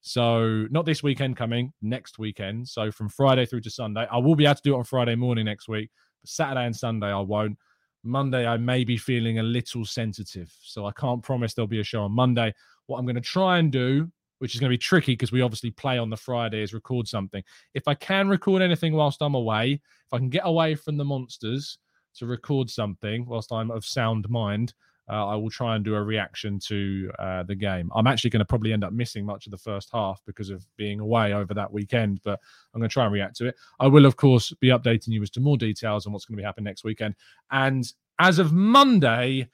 So 0.00 0.66
not 0.70 0.86
this 0.86 1.02
weekend 1.02 1.36
coming, 1.36 1.72
next 1.82 2.18
weekend. 2.18 2.68
So 2.68 2.90
from 2.90 3.08
Friday 3.08 3.46
through 3.46 3.60
to 3.62 3.70
Sunday, 3.70 4.06
I 4.10 4.18
will 4.18 4.36
be 4.36 4.46
able 4.46 4.54
to 4.54 4.62
do 4.62 4.74
it 4.74 4.78
on 4.78 4.84
Friday 4.84 5.14
morning 5.14 5.44
next 5.44 5.68
week. 5.68 5.90
But 6.22 6.30
Saturday 6.30 6.66
and 6.66 6.76
Sunday, 6.76 7.08
I 7.08 7.20
won't. 7.20 7.58
Monday, 8.02 8.46
I 8.46 8.56
may 8.56 8.84
be 8.84 8.96
feeling 8.96 9.40
a 9.40 9.42
little 9.42 9.84
sensitive. 9.84 10.54
So 10.62 10.86
I 10.86 10.92
can't 10.92 11.22
promise 11.22 11.52
there'll 11.52 11.66
be 11.66 11.80
a 11.80 11.84
show 11.84 12.02
on 12.04 12.12
Monday. 12.12 12.54
What 12.86 12.98
I'm 12.98 13.04
going 13.04 13.16
to 13.16 13.20
try 13.20 13.58
and 13.58 13.70
do, 13.70 14.10
which 14.40 14.54
is 14.54 14.60
going 14.60 14.70
to 14.70 14.74
be 14.74 14.78
tricky 14.78 15.12
because 15.12 15.32
we 15.32 15.42
obviously 15.42 15.70
play 15.70 15.98
on 15.98 16.10
the 16.10 16.16
Friday, 16.16 16.62
is 16.62 16.74
record 16.74 17.06
something. 17.06 17.42
If 17.74 17.86
I 17.86 17.94
can 17.94 18.28
record 18.28 18.62
anything 18.62 18.94
whilst 18.94 19.22
I'm 19.22 19.34
away, 19.34 19.72
if 19.74 20.12
I 20.12 20.18
can 20.18 20.30
get 20.30 20.42
away 20.44 20.74
from 20.74 20.96
the 20.96 21.04
monsters 21.04 21.78
to 22.16 22.26
record 22.26 22.68
something 22.70 23.26
whilst 23.26 23.52
I'm 23.52 23.70
of 23.70 23.84
sound 23.84 24.28
mind, 24.28 24.72
uh, 25.10 25.26
I 25.26 25.34
will 25.34 25.50
try 25.50 25.74
and 25.74 25.84
do 25.84 25.94
a 25.96 26.02
reaction 26.02 26.58
to 26.60 27.10
uh, 27.18 27.42
the 27.42 27.54
game. 27.54 27.90
I'm 27.94 28.06
actually 28.06 28.30
going 28.30 28.40
to 28.40 28.46
probably 28.46 28.72
end 28.72 28.84
up 28.84 28.92
missing 28.92 29.26
much 29.26 29.46
of 29.46 29.50
the 29.50 29.58
first 29.58 29.90
half 29.92 30.22
because 30.24 30.50
of 30.50 30.64
being 30.76 31.00
away 31.00 31.34
over 31.34 31.52
that 31.52 31.72
weekend, 31.72 32.20
but 32.22 32.38
I'm 32.72 32.80
going 32.80 32.88
to 32.88 32.92
try 32.92 33.04
and 33.04 33.12
react 33.12 33.36
to 33.36 33.48
it. 33.48 33.56
I 33.80 33.88
will, 33.88 34.06
of 34.06 34.16
course, 34.16 34.52
be 34.60 34.68
updating 34.68 35.08
you 35.08 35.22
as 35.22 35.30
to 35.30 35.40
more 35.40 35.56
details 35.56 36.06
on 36.06 36.12
what's 36.12 36.24
going 36.24 36.36
to 36.36 36.40
be 36.40 36.44
happening 36.44 36.64
next 36.64 36.84
weekend. 36.84 37.16
And 37.50 37.92
as 38.20 38.38
of 38.38 38.52
Monday, 38.52 39.48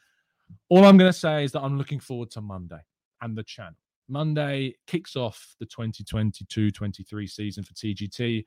all 0.68 0.84
I'm 0.84 0.98
going 0.98 1.10
to 1.10 1.18
say 1.18 1.44
is 1.44 1.52
that 1.52 1.62
I'm 1.62 1.78
looking 1.78 2.00
forward 2.00 2.30
to 2.32 2.40
Monday 2.40 2.80
and 3.22 3.36
the 3.36 3.42
channel. 3.42 3.76
Monday 4.08 4.74
kicks 4.86 5.16
off 5.16 5.54
the 5.58 5.66
2022 5.66 6.70
23 6.70 7.26
season 7.26 7.64
for 7.64 7.74
TGT, 7.74 8.44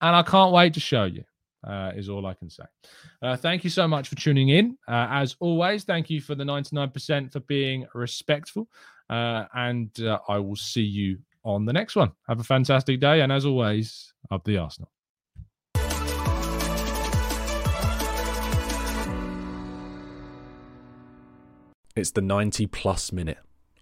and 0.00 0.16
I 0.16 0.22
can't 0.22 0.52
wait 0.52 0.74
to 0.74 0.80
show 0.80 1.04
you. 1.04 1.24
Uh, 1.62 1.92
is 1.94 2.08
all 2.08 2.24
I 2.24 2.32
can 2.32 2.48
say. 2.48 2.62
Uh, 3.20 3.36
thank 3.36 3.64
you 3.64 3.70
so 3.70 3.86
much 3.86 4.08
for 4.08 4.16
tuning 4.16 4.48
in. 4.48 4.78
Uh, 4.88 5.08
as 5.10 5.36
always, 5.40 5.84
thank 5.84 6.08
you 6.08 6.18
for 6.22 6.34
the 6.34 6.42
99% 6.42 7.30
for 7.30 7.40
being 7.40 7.86
respectful. 7.92 8.66
Uh, 9.10 9.44
and 9.54 9.90
uh, 10.00 10.20
I 10.26 10.38
will 10.38 10.56
see 10.56 10.80
you 10.80 11.18
on 11.44 11.66
the 11.66 11.72
next 11.74 11.96
one. 11.96 12.12
Have 12.28 12.40
a 12.40 12.44
fantastic 12.44 12.98
day. 12.98 13.20
And 13.20 13.30
as 13.30 13.44
always, 13.44 14.14
up 14.30 14.44
the 14.44 14.56
Arsenal. 14.56 14.90
It's 21.96 22.12
the 22.12 22.22
90 22.22 22.68
plus 22.68 23.12
minute. 23.12 23.38